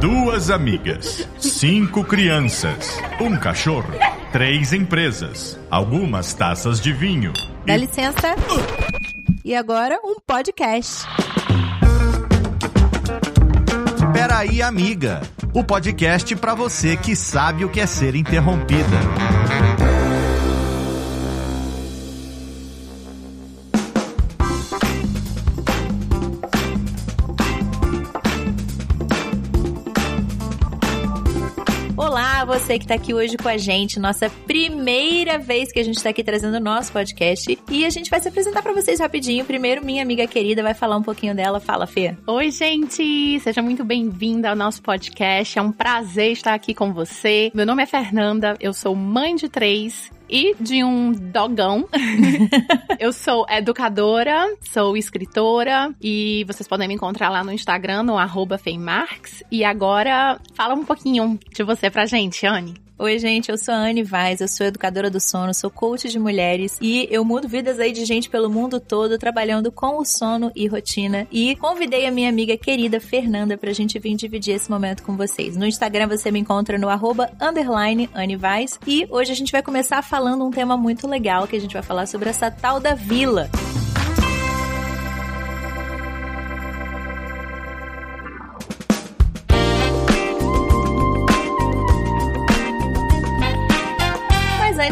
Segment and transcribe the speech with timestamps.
[0.00, 3.92] Duas amigas, cinco crianças, um cachorro,
[4.30, 7.32] três empresas, algumas taças de vinho.
[7.66, 8.36] Dá licença.
[9.44, 11.04] E agora um podcast.
[14.12, 15.20] Peraí, amiga.
[15.52, 18.98] O podcast para você que sabe o que é ser interrompida.
[32.68, 36.10] Você que está aqui hoje com a gente, nossa primeira vez que a gente está
[36.10, 39.42] aqui trazendo o nosso podcast e a gente vai se apresentar para vocês rapidinho.
[39.42, 41.60] Primeiro, minha amiga querida vai falar um pouquinho dela.
[41.60, 42.14] Fala, Fê.
[42.26, 43.40] Oi, gente!
[43.40, 45.58] Seja muito bem-vinda ao nosso podcast.
[45.58, 47.50] É um prazer estar aqui com você.
[47.54, 51.88] Meu nome é Fernanda, eu sou mãe de três e de um dogão.
[52.98, 58.58] eu sou educadora, sou escritora e vocês podem me encontrar lá no Instagram, no arroba
[58.58, 59.42] Feimarks.
[59.50, 62.87] E agora, fala um pouquinho de você pra gente, Anne.
[63.00, 66.18] Oi, gente, eu sou a Anne Vaz, eu sou educadora do sono, sou coach de
[66.18, 70.50] mulheres e eu mudo vidas aí de gente pelo mundo todo trabalhando com o sono
[70.52, 71.24] e rotina.
[71.30, 75.56] E convidei a minha amiga querida Fernanda pra gente vir dividir esse momento com vocês.
[75.56, 79.62] No Instagram você me encontra no arroba underline Anne Vaz e hoje a gente vai
[79.62, 82.94] começar falando um tema muito legal que a gente vai falar sobre essa tal da
[82.94, 83.48] vila.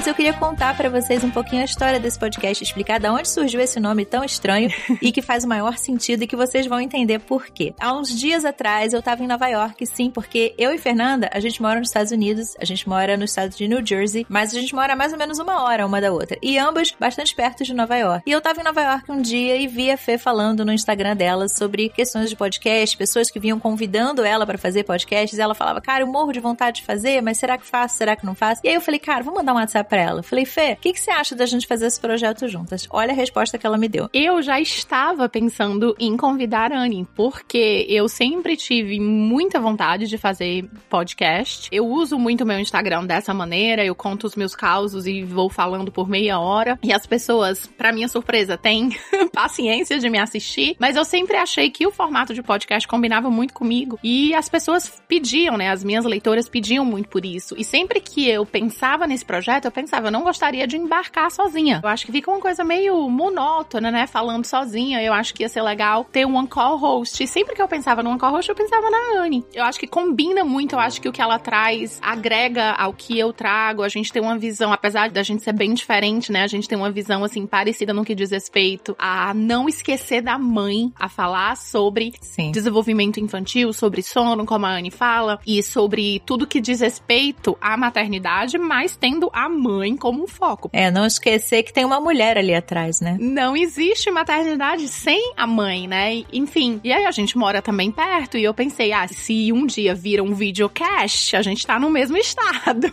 [0.08, 3.60] Eu queria contar para vocês um pouquinho a história desse podcast, explicar de onde surgiu
[3.60, 4.70] esse nome tão estranho
[5.02, 7.74] e que faz o maior sentido e que vocês vão entender por quê.
[7.80, 11.40] Há uns dias atrás eu tava em Nova York, sim, porque eu e Fernanda, a
[11.40, 14.60] gente mora nos Estados Unidos, a gente mora no estado de New Jersey, mas a
[14.60, 16.38] gente mora mais ou menos uma hora uma da outra.
[16.40, 18.22] E ambas bastante perto de Nova York.
[18.26, 21.16] E eu tava em Nova York um dia e vi a Fê falando no Instagram
[21.16, 25.36] dela sobre questões de podcast, pessoas que vinham convidando ela para fazer podcasts.
[25.36, 27.96] E ela falava, cara, eu morro de vontade de fazer, mas será que faço?
[27.96, 28.60] Será que não faço?
[28.62, 30.22] E aí eu falei, cara, vou mandar um WhatsApp pra ela.
[30.22, 32.86] Falei, Fê, o que, que você acha da gente fazer esse projeto juntas?
[32.90, 34.10] Olha a resposta que ela me deu.
[34.12, 40.18] Eu já estava pensando em convidar a Anne, porque eu sempre tive muita vontade de
[40.18, 41.70] fazer podcast.
[41.72, 45.90] Eu uso muito meu Instagram dessa maneira, eu conto os meus causos e vou falando
[45.90, 46.78] por meia hora.
[46.82, 48.90] E as pessoas, para minha surpresa, têm
[49.32, 53.54] paciência de me assistir, mas eu sempre achei que o formato de podcast combinava muito
[53.54, 53.98] comigo.
[54.04, 55.70] E as pessoas pediam, né?
[55.70, 57.54] As minhas leitoras pediam muito por isso.
[57.56, 61.80] E sempre que eu pensava nesse projeto, eu pensava, eu não gostaria de embarcar sozinha.
[61.82, 64.06] Eu acho que fica uma coisa meio monótona, né?
[64.06, 65.02] Falando sozinha.
[65.02, 67.22] Eu acho que ia ser legal ter um on-call host.
[67.22, 69.44] E sempre que eu pensava no on-call host, eu pensava na Anne.
[69.54, 70.74] Eu acho que combina muito.
[70.74, 73.82] Eu acho que o que ela traz agrega ao que eu trago.
[73.82, 76.42] A gente tem uma visão, apesar da gente ser bem diferente, né?
[76.42, 80.38] A gente tem uma visão, assim, parecida no que diz respeito a não esquecer da
[80.38, 82.50] mãe, a falar sobre Sim.
[82.50, 87.76] desenvolvimento infantil, sobre sono, como a Anne fala, e sobre tudo que diz respeito à
[87.76, 89.65] maternidade, mas tendo a mãe
[89.98, 90.70] como um foco.
[90.72, 93.16] É, não esquecer que tem uma mulher ali atrás, né?
[93.20, 96.24] Não existe maternidade sem a mãe, né?
[96.32, 99.94] Enfim, e aí a gente mora também perto e eu pensei, ah, se um dia
[99.94, 102.92] vira um videocast, a gente tá no mesmo estado.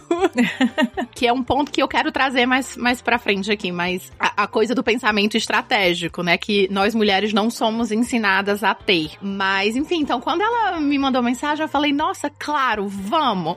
[1.14, 4.44] que é um ponto que eu quero trazer mais, mais pra frente aqui, mas a,
[4.44, 6.38] a coisa do pensamento estratégico, né?
[6.38, 9.12] Que nós mulheres não somos ensinadas a ter.
[9.22, 13.56] Mas, enfim, então quando ela me mandou mensagem, eu falei, nossa, claro, vamos.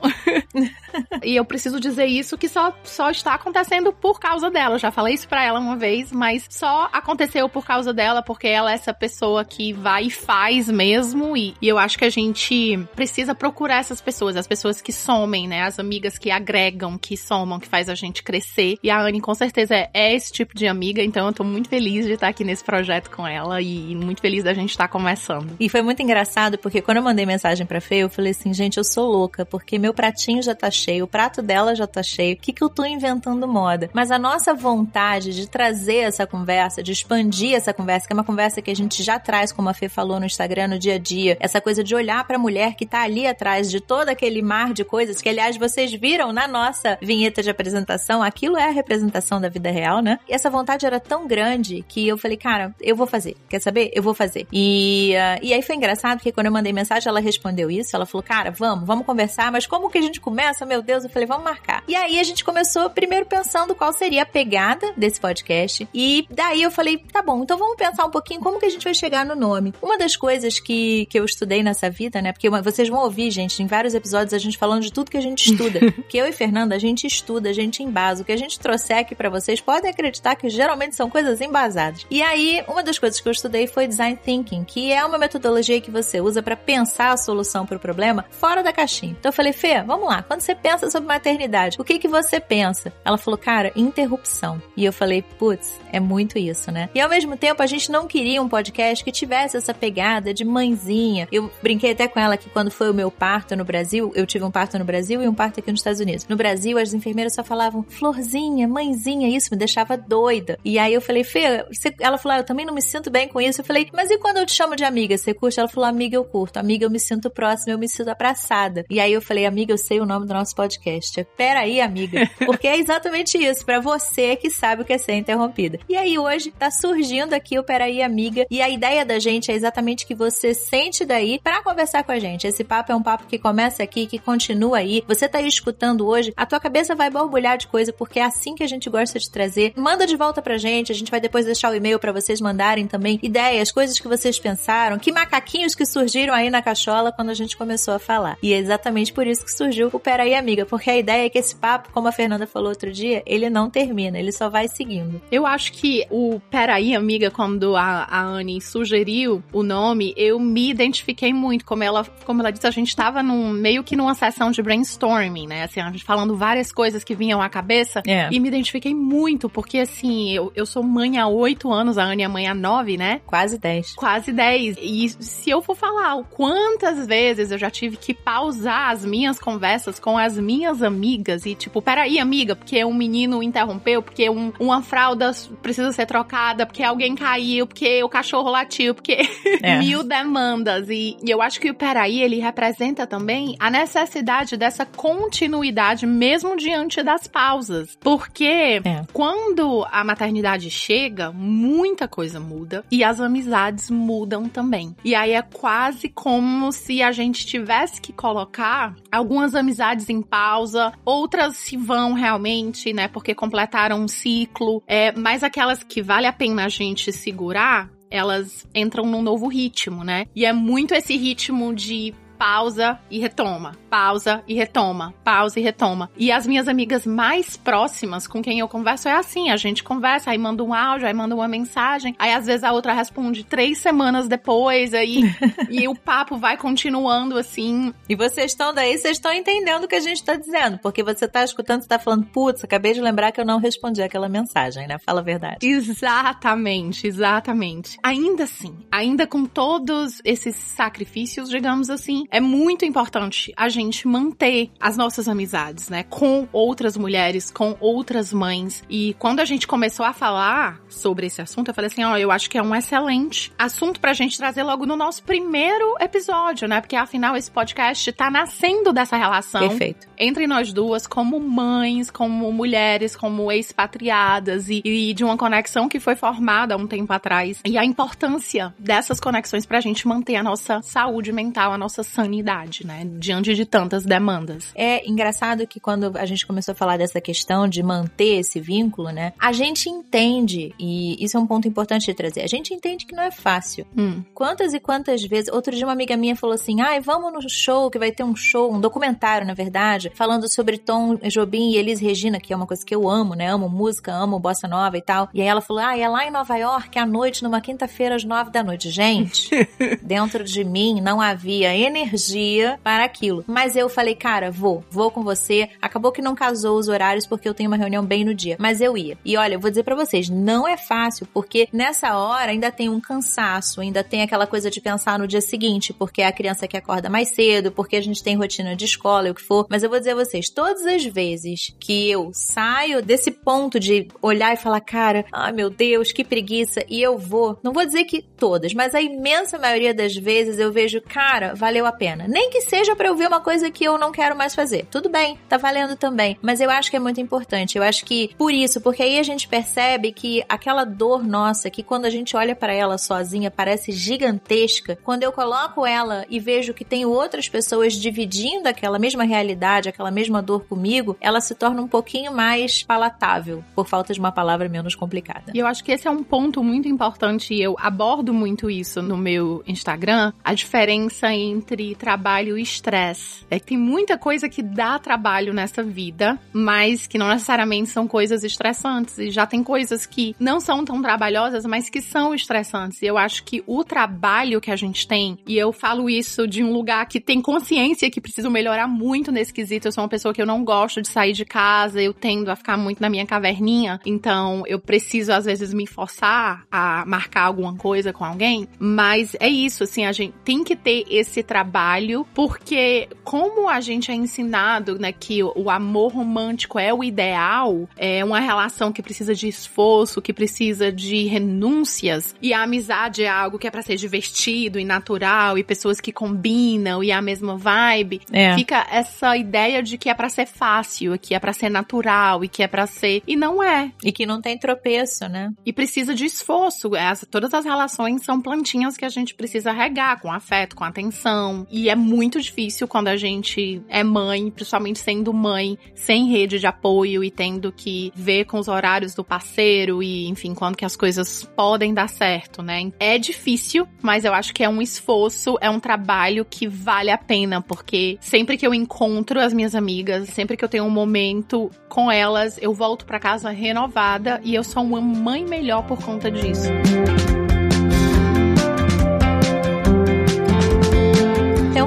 [1.23, 4.75] e eu preciso dizer isso que só, só está acontecendo por causa dela.
[4.75, 8.47] Eu já falei isso pra ela uma vez, mas só aconteceu por causa dela, porque
[8.47, 11.35] ela é essa pessoa que vai e faz mesmo.
[11.35, 15.47] E, e eu acho que a gente precisa procurar essas pessoas, as pessoas que somem,
[15.47, 15.63] né?
[15.63, 18.77] As amigas que agregam, que somam, que faz a gente crescer.
[18.83, 21.69] E a Anne, com certeza, é, é esse tipo de amiga, então eu tô muito
[21.69, 25.55] feliz de estar aqui nesse projeto com ela e muito feliz da gente estar conversando.
[25.59, 28.77] E foi muito engraçado, porque quando eu mandei mensagem pra Fê, eu falei assim, gente,
[28.77, 32.35] eu sou louca, porque meu pratinho já tá cheio, o prato dela já tá cheio,
[32.35, 33.89] o que que eu tô inventando moda?
[33.93, 38.23] Mas a nossa vontade de trazer essa conversa, de expandir essa conversa, que é uma
[38.23, 40.97] conversa que a gente já traz, como a Fê falou no Instagram, no dia a
[40.97, 44.73] dia, essa coisa de olhar pra mulher que tá ali atrás de todo aquele mar
[44.73, 49.39] de coisas, que aliás vocês viram na nossa vinheta de apresentação, aquilo é a representação
[49.39, 50.19] da vida real, né?
[50.27, 53.35] E essa vontade era tão grande que eu falei, cara, eu vou fazer.
[53.47, 53.91] Quer saber?
[53.93, 54.47] Eu vou fazer.
[54.51, 57.95] E, uh, e aí foi engraçado porque quando eu mandei mensagem, ela respondeu isso.
[57.95, 60.65] Ela falou, cara, vamos, vamos conversar, mas como que a gente começa?
[60.65, 61.83] Meu Deus, eu falei, vamos marcar.
[61.87, 65.87] E aí a gente começou primeiro pensando qual seria a pegada desse podcast.
[65.93, 68.83] E daí eu falei, tá bom, então vamos pensar um pouquinho como que a gente
[68.83, 69.73] vai chegar no nome.
[69.81, 72.31] Uma das coisas que, que eu estudei nessa vida, né?
[72.31, 75.21] Porque vocês vão ouvir, gente, em vários episódios a gente falando de tudo que a
[75.21, 75.79] gente estuda.
[76.07, 78.21] que eu e Fernanda, a gente estuda, a gente embasa.
[78.21, 82.05] O que a gente trouxer aqui para vocês, podem acreditar que geralmente são coisas embasadas.
[82.09, 85.81] E aí, uma das coisas que eu estudei foi Design Thinking, que é uma metodologia
[85.81, 89.15] que você usa para pensar a solução para o problema fora da caixinha.
[89.19, 92.39] Então eu falei, Fê, vamos lá, quando você pensa sobre maternidade, o que que você
[92.39, 92.76] pensa?
[93.03, 94.61] Ela falou, cara, interrupção.
[94.75, 96.89] E eu falei, putz, é muito isso, né?
[96.93, 100.43] E ao mesmo tempo, a gente não queria um podcast que tivesse essa pegada de
[100.43, 101.27] mãezinha.
[101.31, 104.43] Eu brinquei até com ela que quando foi o meu parto no Brasil, eu tive
[104.43, 106.27] um parto no Brasil e um parto aqui nos Estados Unidos.
[106.27, 110.57] No Brasil, as enfermeiras só falavam florzinha, mãezinha, isso me deixava doida.
[110.63, 111.93] E aí eu falei, Fê, você...
[111.99, 113.61] ela falou, ah, eu também não me sinto bem com isso.
[113.61, 115.59] Eu falei, mas e quando eu te chamo de amiga, você curte?
[115.59, 116.57] Ela falou, amiga, eu curto.
[116.57, 118.85] Amiga, eu me sinto próxima, eu me sinto abraçada.
[118.89, 121.25] E aí eu falei, amiga, eu sei o nome do nosso podcast.
[121.37, 122.29] Peraí, amiga.
[122.45, 125.79] Porque é exatamente isso, para você que sabe o que é ser interrompida.
[125.87, 128.45] E aí hoje tá surgindo aqui o Peraí, amiga.
[128.49, 132.19] E a ideia da gente é exatamente que você sente daí para conversar com a
[132.19, 132.47] gente.
[132.47, 135.03] Esse papo é um papo que começa aqui, que continua aí.
[135.07, 138.55] Você tá aí escutando hoje, a tua cabeça vai borbulhar de coisa, porque é assim
[138.55, 139.73] que a gente gosta de trazer.
[139.75, 142.87] Manda de volta pra gente, a gente vai depois deixar o e-mail para vocês mandarem
[142.87, 147.33] também ideias, coisas que vocês pensaram, que macaquinhos que surgiram aí na cachola quando a
[147.33, 148.37] gente começou a falar.
[148.41, 151.37] E é exatamente por isso que surgiu o Peraí Amiga, porque a ideia é que
[151.37, 155.21] esse papo, como a Fernanda falou outro dia, ele não termina, ele só vai seguindo.
[155.31, 160.69] Eu acho que o Peraí Amiga, quando a, a Anne sugeriu o nome, eu me
[160.69, 164.51] identifiquei muito, como ela, como ela disse, a gente estava num, meio que numa sessão
[164.51, 168.29] de brainstorming, né, assim, a gente falando várias coisas que vinham à cabeça, É.
[168.31, 172.23] e me identifiquei muito, porque assim, eu, eu sou mãe há oito anos, a Anne
[172.23, 173.93] é mãe há nove, né, Quase 10.
[173.95, 174.77] quase 10.
[174.81, 179.99] E se eu for falar quantas vezes eu já tive que pausar as minhas conversas
[179.99, 184.81] com as minhas amigas e tipo, peraí, amiga, porque um menino interrompeu, porque um, uma
[184.81, 189.17] fralda precisa ser trocada, porque alguém caiu, porque o cachorro latiu, porque
[189.61, 189.79] É.
[189.79, 190.87] mil demandas.
[190.89, 196.55] E, e eu acho que o peraí, ele representa também a necessidade dessa continuidade mesmo
[196.55, 197.97] diante das pausas.
[197.99, 199.03] Porque É.
[199.13, 204.95] quando a maternidade chega, muita coisa muda e as amizades mudam também.
[205.03, 210.93] E aí é quase como se a gente tivesse que colocar algumas amizades em pausa,
[211.05, 216.33] outras se vão realmente, né, porque completaram um ciclo, é, mas aquelas que vale a
[216.33, 220.25] pena a gente segurar, elas entram num novo ritmo, né?
[220.35, 226.09] E é muito esse ritmo de pausa e retoma, pausa e retoma, pausa e retoma.
[226.17, 230.31] E as minhas amigas mais próximas com quem eu converso é assim, a gente conversa,
[230.31, 233.79] aí manda um áudio, aí manda uma mensagem, aí às vezes a outra responde três
[233.79, 235.23] semanas depois, aí
[235.69, 237.93] e o papo vai continuando assim.
[238.09, 241.27] E vocês estão daí, vocês estão entendendo o que a gente tá dizendo, porque você
[241.27, 244.87] tá escutando, você tá falando, putz, acabei de lembrar que eu não respondi aquela mensagem,
[244.87, 244.97] né?
[245.05, 245.57] Fala a verdade.
[245.61, 247.97] Exatamente, exatamente.
[248.03, 253.76] Ainda assim, ainda com todos esses sacrifícios, digamos assim, é muito importante a gente
[254.07, 256.03] manter as nossas amizades, né?
[256.03, 258.83] Com outras mulheres, com outras mães.
[258.89, 262.31] E quando a gente começou a falar sobre esse assunto, eu falei assim: ó, eu
[262.31, 266.81] acho que é um excelente assunto pra gente trazer logo no nosso primeiro episódio, né?
[266.81, 270.07] Porque afinal esse podcast tá nascendo dessa relação Perfeito.
[270.17, 275.99] entre nós duas como mães, como mulheres, como expatriadas e, e de uma conexão que
[275.99, 277.59] foi formada há um tempo atrás.
[277.65, 282.85] E a importância dessas conexões pra gente manter a nossa saúde mental, a nossa sanidade,
[282.85, 283.07] né?
[283.17, 284.71] Diante de tantas demandas.
[284.75, 289.09] É engraçado que quando a gente começou a falar dessa questão de manter esse vínculo,
[289.09, 289.33] né?
[289.39, 293.15] A gente entende, e isso é um ponto importante de trazer, a gente entende que
[293.15, 293.85] não é fácil.
[293.97, 294.23] Hum.
[294.33, 295.51] Quantas e quantas vezes.
[295.51, 298.35] Outro dia, uma amiga minha falou assim: ai, vamos no show, que vai ter um
[298.35, 302.67] show, um documentário, na verdade, falando sobre Tom Jobim e Elis Regina, que é uma
[302.67, 303.47] coisa que eu amo, né?
[303.47, 305.29] Amo música, amo bossa nova e tal.
[305.33, 308.23] E aí ela falou: ah, é lá em Nova York, à noite, numa quinta-feira, às
[308.23, 308.89] nove da noite.
[308.89, 309.49] Gente,
[310.01, 313.43] dentro de mim não havia energia para aquilo.
[313.57, 315.67] Mas eu falei, cara, vou, vou com você.
[315.81, 318.55] Acabou que não casou os horários porque eu tenho uma reunião bem no dia.
[318.59, 319.17] Mas eu ia.
[319.25, 322.87] E olha, eu vou dizer pra vocês, não é fácil, porque nessa hora ainda tem
[322.87, 326.67] um cansaço, ainda tem aquela coisa de pensar no dia seguinte, porque é a criança
[326.67, 329.65] que acorda mais cedo, porque a gente tem rotina de escola, o que for.
[329.71, 334.07] Mas eu vou dizer a vocês, todas as vezes que eu saio desse ponto de
[334.21, 338.03] olhar e falar, cara, ai meu Deus, que preguiça, e eu vou, não vou dizer
[338.03, 342.27] que todas, mas a imensa maioria das vezes eu vejo, cara, valeu a pena.
[342.27, 344.87] Nem que seja para eu ver uma coisa que eu não quero mais fazer.
[344.91, 346.37] Tudo bem, tá valendo também.
[346.41, 347.77] Mas eu acho que é muito importante.
[347.77, 351.81] Eu acho que por isso, porque aí a gente percebe que aquela dor nossa, que
[351.81, 356.73] quando a gente olha para ela sozinha parece gigantesca, quando eu coloco ela e vejo
[356.73, 361.81] que tem outras pessoas dividindo aquela mesma realidade, aquela mesma dor comigo, ela se torna
[361.81, 365.53] um pouquinho mais palatável, por falta de uma palavra menos complicada.
[365.53, 369.01] E eu acho que esse é um ponto muito importante e eu abordo muito isso
[369.01, 373.36] no meu Instagram, a diferença entre trabalho e estresse.
[373.49, 378.07] É que tem muita coisa que dá trabalho nessa vida, mas que não necessariamente são
[378.07, 379.17] coisas estressantes.
[379.17, 383.01] E já tem coisas que não são tão trabalhosas, mas que são estressantes.
[383.01, 386.63] E eu acho que o trabalho que a gente tem, e eu falo isso de
[386.63, 389.87] um lugar que tem consciência que preciso melhorar muito nesse quesito.
[389.87, 392.55] Eu sou uma pessoa que eu não gosto de sair de casa, eu tendo a
[392.55, 397.75] ficar muito na minha caverninha, então eu preciso às vezes me forçar a marcar alguma
[397.75, 403.07] coisa com alguém, mas é isso, assim, a gente tem que ter esse trabalho, porque
[403.27, 408.39] como a gente é ensinado, né, que o amor romântico é o ideal, é uma
[408.39, 413.67] relação que precisa de esforço, que precisa de renúncias, e a amizade é algo que
[413.67, 418.55] é para ser divertido e natural, e pessoas que combinam e a mesma vibe, é.
[418.55, 422.47] fica essa ideia de que é para ser fácil, que é para ser natural e
[422.47, 423.91] que é para ser e não é.
[424.05, 425.51] E que não tem tropeço, né?
[425.65, 426.95] E precisa de esforço.
[426.95, 431.67] Essa, todas as relações são plantinhas que a gente precisa regar com afeto, com atenção.
[431.69, 436.67] E é muito difícil quando a gente é mãe, principalmente sendo mãe, sem rede de
[436.67, 440.95] apoio e tendo que ver com os horários do parceiro e, enfim, quando que as
[440.95, 442.91] coisas podem dar certo, né?
[442.99, 447.17] É difícil, mas eu acho que é um esforço, é um trabalho que vale a
[447.17, 451.69] pena, porque sempre que eu encontro as minhas amigas, sempre que eu tenho um momento
[451.89, 456.29] com elas, eu volto para casa renovada e eu sou uma mãe melhor por conta
[456.29, 456.69] disso.
[456.77, 457.26] Tem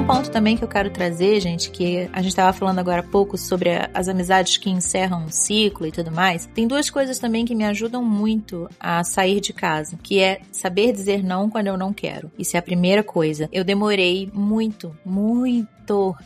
[0.01, 3.03] um ponto também que eu quero trazer, gente, que a gente estava falando agora há
[3.03, 6.47] pouco sobre as amizades que encerram um ciclo e tudo mais.
[6.55, 10.91] Tem duas coisas também que me ajudam muito a sair de casa, que é saber
[10.91, 12.31] dizer não quando eu não quero.
[12.37, 13.47] Isso é a primeira coisa.
[13.53, 15.67] Eu demorei muito, muito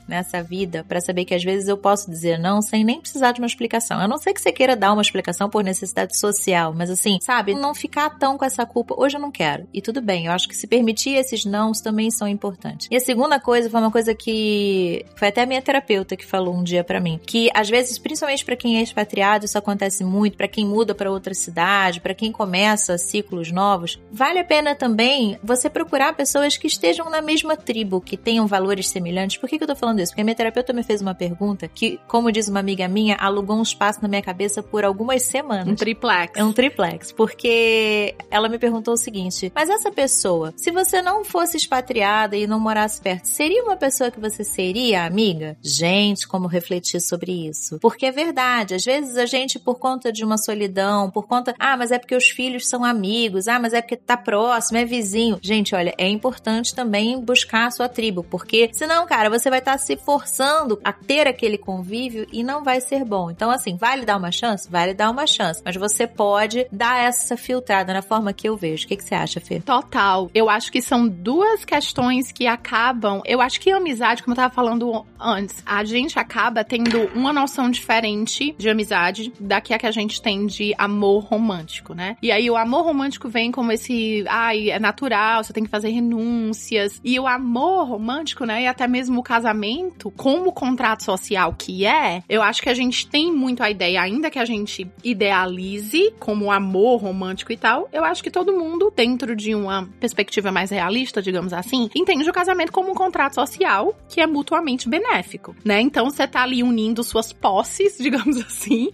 [0.07, 3.39] nessa vida para saber que às vezes eu posso dizer não sem nem precisar de
[3.39, 3.99] uma explicação.
[3.99, 7.53] A não ser que você queira dar uma explicação por necessidade social, mas assim, sabe,
[7.53, 8.95] não ficar tão com essa culpa.
[8.97, 9.67] Hoje eu não quero.
[9.73, 12.87] E tudo bem, eu acho que se permitir esses nãos também são importantes.
[12.91, 16.55] E a segunda coisa foi uma coisa que foi até a minha terapeuta que falou
[16.55, 20.37] um dia para mim, que às vezes, principalmente para quem é expatriado, isso acontece muito,
[20.37, 25.37] para quem muda para outra cidade, para quem começa ciclos novos, vale a pena também
[25.43, 29.63] você procurar pessoas que estejam na mesma tribo, que tenham valores semelhantes, porque que, que
[29.63, 30.11] eu tô falando isso?
[30.11, 33.57] Porque a minha terapeuta me fez uma pergunta que, como diz uma amiga minha, alugou
[33.57, 35.67] um espaço na minha cabeça por algumas semanas.
[35.67, 36.33] Um triplex.
[36.35, 37.11] É um triplex.
[37.11, 42.47] Porque ela me perguntou o seguinte: mas essa pessoa, se você não fosse expatriada e
[42.47, 45.57] não morasse perto, seria uma pessoa que você seria amiga?
[45.61, 47.79] Gente, como refletir sobre isso?
[47.79, 51.77] Porque é verdade, às vezes a gente, por conta de uma solidão, por conta, ah,
[51.77, 55.39] mas é porque os filhos são amigos, ah, mas é porque tá próximo, é vizinho.
[55.41, 59.73] Gente, olha, é importante também buscar a sua tribo, porque senão, cara, você vai estar
[59.73, 63.31] tá se forçando a ter aquele convívio e não vai ser bom.
[63.31, 64.69] Então, assim, vale dar uma chance?
[64.69, 65.61] Vale dar uma chance.
[65.63, 68.85] Mas você pode dar essa filtrada na forma que eu vejo.
[68.85, 69.59] O que, que você acha, Fê?
[69.59, 70.29] Total.
[70.33, 73.21] Eu acho que são duas questões que acabam.
[73.25, 77.31] Eu acho que a amizade, como eu tava falando antes, a gente acaba tendo uma
[77.31, 82.17] noção diferente de amizade da que a que a gente tem de amor romântico, né?
[82.21, 85.89] E aí o amor romântico vem como esse, ai, é natural, você tem que fazer
[85.89, 86.99] renúncias.
[87.03, 88.63] E o amor romântico, né?
[88.63, 93.31] E até mesmo casamento, como contrato social que é, eu acho que a gente tem
[93.31, 98.23] muito a ideia, ainda que a gente idealize como amor romântico e tal, eu acho
[98.23, 102.91] que todo mundo, dentro de uma perspectiva mais realista, digamos assim, entende o casamento como
[102.91, 105.81] um contrato social que é mutuamente benéfico, né?
[105.81, 108.91] Então você tá ali unindo suas posses, digamos assim,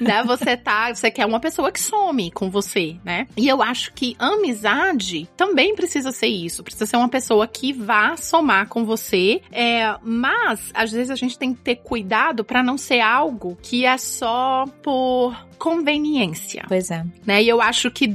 [0.00, 0.22] né?
[0.24, 3.26] Você tá, você quer uma pessoa que some com você, né?
[3.36, 8.16] E eu acho que amizade também precisa ser isso, precisa ser uma pessoa que vá
[8.16, 12.62] somar com você, é, é, mas, às vezes, a gente tem que ter cuidado para
[12.62, 16.64] não ser algo que é só por conveniência.
[16.68, 17.04] Pois é.
[17.26, 17.42] Né?
[17.42, 18.06] E eu acho que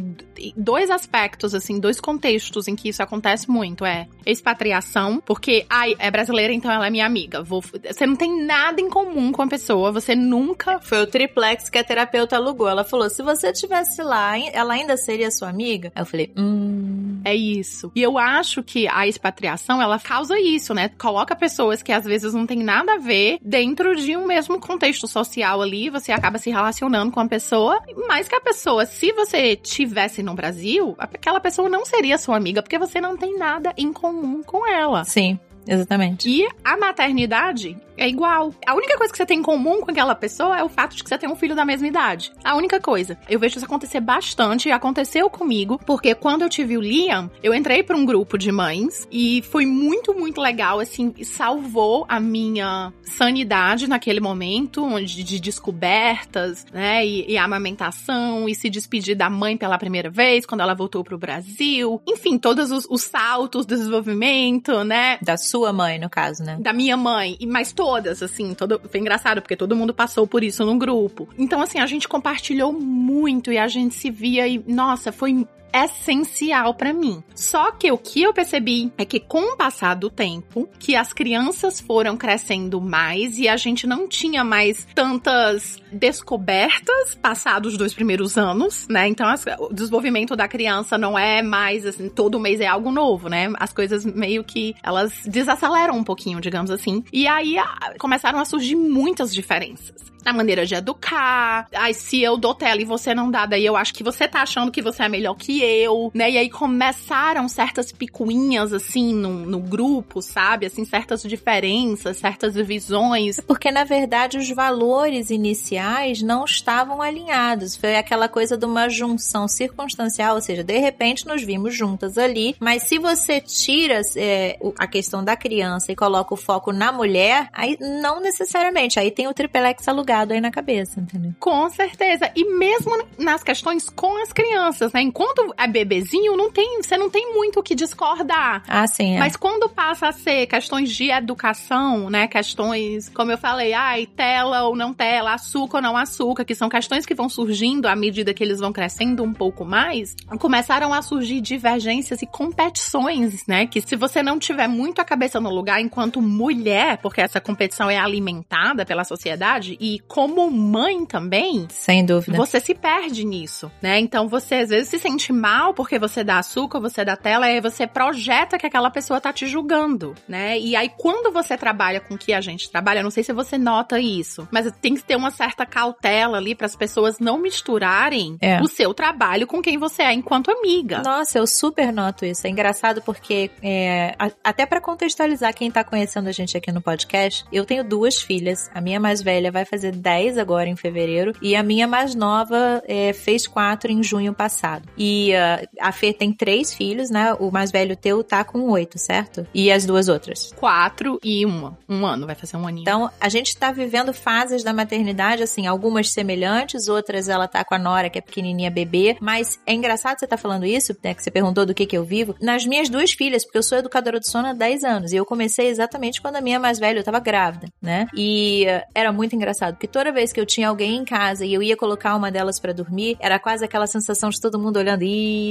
[0.56, 6.10] dois aspectos, assim, dois contextos em que isso acontece muito é expatriação, porque, ai, é
[6.10, 7.44] brasileira, então ela é minha amiga.
[7.44, 10.80] Vou, você não tem nada em comum com a pessoa, você nunca.
[10.80, 12.68] Foi o triplex que a terapeuta alugou.
[12.68, 15.92] Ela falou: se você estivesse lá, ela ainda seria sua amiga?
[15.96, 17.04] Aí eu falei: hum.
[17.26, 17.92] É isso.
[17.96, 20.90] E eu acho que a expatriação, ela causa isso, né?
[20.90, 25.08] Coloca pessoas que às vezes não tem nada a ver dentro de um mesmo contexto
[25.08, 29.56] social ali, você acaba se relacionando com a pessoa, mas que a pessoa, se você
[29.56, 33.92] tivesse no Brasil, aquela pessoa não seria sua amiga, porque você não tem nada em
[33.92, 35.04] comum com ela.
[35.04, 35.40] Sim.
[35.68, 36.30] Exatamente.
[36.30, 38.54] E a maternidade é igual.
[38.66, 41.04] A única coisa que você tem em comum com aquela pessoa é o fato de
[41.04, 42.32] que você tem um filho da mesma idade.
[42.44, 43.18] A única coisa.
[43.30, 47.54] Eu vejo isso acontecer bastante e aconteceu comigo, porque quando eu tive o Liam, eu
[47.54, 52.92] entrei para um grupo de mães e foi muito, muito legal, assim, salvou a minha
[53.04, 59.56] sanidade naquele momento, onde de descobertas, né, e, e amamentação, e se despedir da mãe
[59.58, 62.02] pela primeira vez, quando ela voltou pro Brasil.
[62.08, 65.18] Enfim, todos os, os saltos do desenvolvimento, né?
[65.22, 66.58] Da sua mãe, no caso, né?
[66.60, 67.38] Da minha mãe.
[67.40, 71.30] E Mas todas, assim, todo, foi engraçado, porque todo mundo passou por isso no grupo.
[71.38, 76.74] Então, assim, a gente compartilhou muito e a gente se via e, nossa, foi essencial
[76.76, 77.24] para mim.
[77.36, 81.12] Só que o que eu percebi é que com o passar do tempo, que as
[81.12, 87.94] crianças foram crescendo mais e a gente não tinha mais tantas descobertas passados os dois
[87.94, 89.08] primeiros anos, né?
[89.08, 93.30] Então as, o desenvolvimento da criança não é mais assim, todo mês é algo novo,
[93.30, 93.52] né?
[93.58, 97.04] As coisas meio que elas desaceleram um pouquinho, digamos assim.
[97.12, 101.68] E aí a, começaram a surgir muitas diferenças na maneira de educar.
[101.74, 104.42] Ai, se eu dou tela e você não dá, daí eu acho que você tá
[104.42, 106.32] achando que você é melhor que eu, né?
[106.32, 110.66] E aí começaram certas picuinhas, assim, no, no grupo, sabe?
[110.66, 113.40] Assim, certas diferenças, certas visões.
[113.40, 117.76] Porque, na verdade, os valores iniciais não estavam alinhados.
[117.76, 122.56] Foi aquela coisa de uma junção circunstancial, ou seja, de repente nos vimos juntas ali,
[122.60, 127.50] mas se você tira é, a questão da criança e coloca o foco na mulher,
[127.54, 131.34] aí não necessariamente, aí tem o triplex alugado aí na cabeça, entendeu?
[131.40, 132.32] Com certeza.
[132.36, 135.02] E mesmo nas questões com as crianças, né?
[135.02, 138.64] Enquanto é bebezinho, não tem, você não tem muito o que discordar.
[138.68, 139.16] Ah, sim.
[139.16, 139.20] É.
[139.20, 142.28] Mas quando passa a ser questões de educação, né?
[142.28, 146.70] Questões, como eu falei, ai, tela ou não tela, açúcar ou não açúcar, que são
[146.70, 151.02] questões que vão surgindo à medida que eles vão crescendo um pouco mais, começaram a
[151.02, 153.66] surgir divergências e competições, né?
[153.68, 157.90] Que se você não tiver muito a cabeça no lugar enquanto mulher, porque essa competição
[157.90, 164.00] é alimentada pela sociedade, e como mãe também, sem dúvida, você se perde nisso, né?
[164.00, 167.60] Então você às vezes se sente mal porque você dá açúcar, você dá tela, aí
[167.60, 170.58] você projeta que aquela pessoa tá te julgando, né?
[170.58, 173.58] E aí quando você trabalha com o que a gente trabalha, não sei se você
[173.58, 178.38] nota isso, mas tem que ter uma certa cautela ali para as pessoas não misturarem
[178.42, 178.62] É.
[178.62, 181.02] o seu trabalho com quem você é enquanto amiga.
[181.04, 182.46] Nossa, eu super noto isso.
[182.48, 187.44] É engraçado porque, é, até pra contextualizar quem tá conhecendo a gente aqui no podcast,
[187.52, 188.70] eu tenho duas filhas.
[188.74, 192.82] A minha mais velha vai fazer 10 agora em fevereiro e a minha mais nova
[192.88, 194.88] é, fez 4 em junho passado.
[194.98, 197.34] E ah, a Fê tem três filhos, né?
[197.40, 199.46] O mais velho teu tá com oito, certo?
[199.54, 200.52] E as duas outras?
[200.56, 201.78] Quatro e uma.
[201.88, 202.82] Um ano, vai fazer um aninho.
[202.82, 207.76] Então, a gente tá vivendo fases da maternidade, assim, algumas semelhantes, outras ela tá com
[207.76, 209.16] a Nora, que é pequenininha bebê.
[209.22, 211.14] Mas é engraçado você tá falando isso, né?
[211.14, 212.36] Que você perguntou do que que eu vivo.
[212.42, 215.12] Nas minhas duas filhas, porque eu sou educadora de sono há 10 anos.
[215.12, 218.08] E eu comecei exatamente quando a minha mais velha, eu tava grávida, né?
[218.16, 221.54] E eh, era muito engraçado, porque toda vez que eu tinha alguém em casa e
[221.54, 225.04] eu ia colocar uma delas pra dormir, era quase aquela sensação de todo mundo olhando,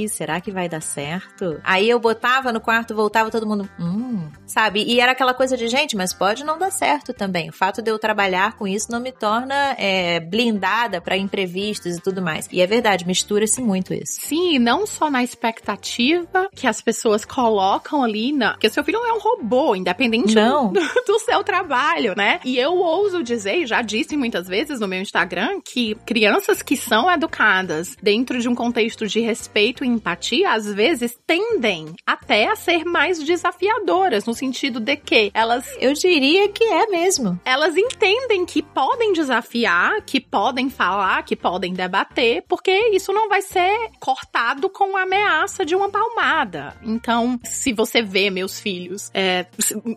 [0.09, 1.59] será que vai dar certo?
[1.63, 4.83] Aí eu botava no quarto, voltava todo mundo, hum, sabe?
[4.83, 7.49] E era aquela coisa de, gente, mas pode não dar certo também.
[7.49, 12.01] O fato de eu trabalhar com isso não me torna é, blindada pra imprevistos e
[12.01, 12.47] tudo mais.
[12.51, 14.19] E é verdade, mistura-se muito isso.
[14.21, 18.51] Sim, e não só na expectativa que as pessoas colocam ali, na...
[18.51, 20.71] porque seu filho não é um robô, independente Não.
[20.71, 22.39] Do, do seu trabalho, né?
[22.43, 26.75] E eu ouso dizer, e já disse muitas vezes no meu Instagram, que crianças que
[26.75, 32.55] são educadas dentro de um contexto de respeito e empatia, às vezes tendem até a
[32.55, 37.39] ser mais desafiadoras, no sentido de que elas Eu diria que é mesmo.
[37.45, 43.41] elas entendem que podem desafiar, que podem falar, que podem debater, porque isso não vai
[43.41, 46.75] ser cortado com a ameaça de uma palmada.
[46.83, 49.45] Então, se você vê meus filhos, é,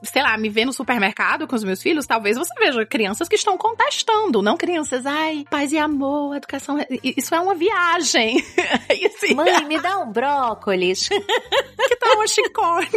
[0.02, 3.36] sei lá, me vê no supermercado com os meus filhos, talvez você veja crianças que
[3.36, 6.78] estão contestando, não crianças, ai, paz e amor, educação.
[7.02, 8.42] Isso é uma viagem.
[9.06, 11.08] Assim, Mãe, me dá um brócolis.
[11.88, 12.88] que tá uma chicória.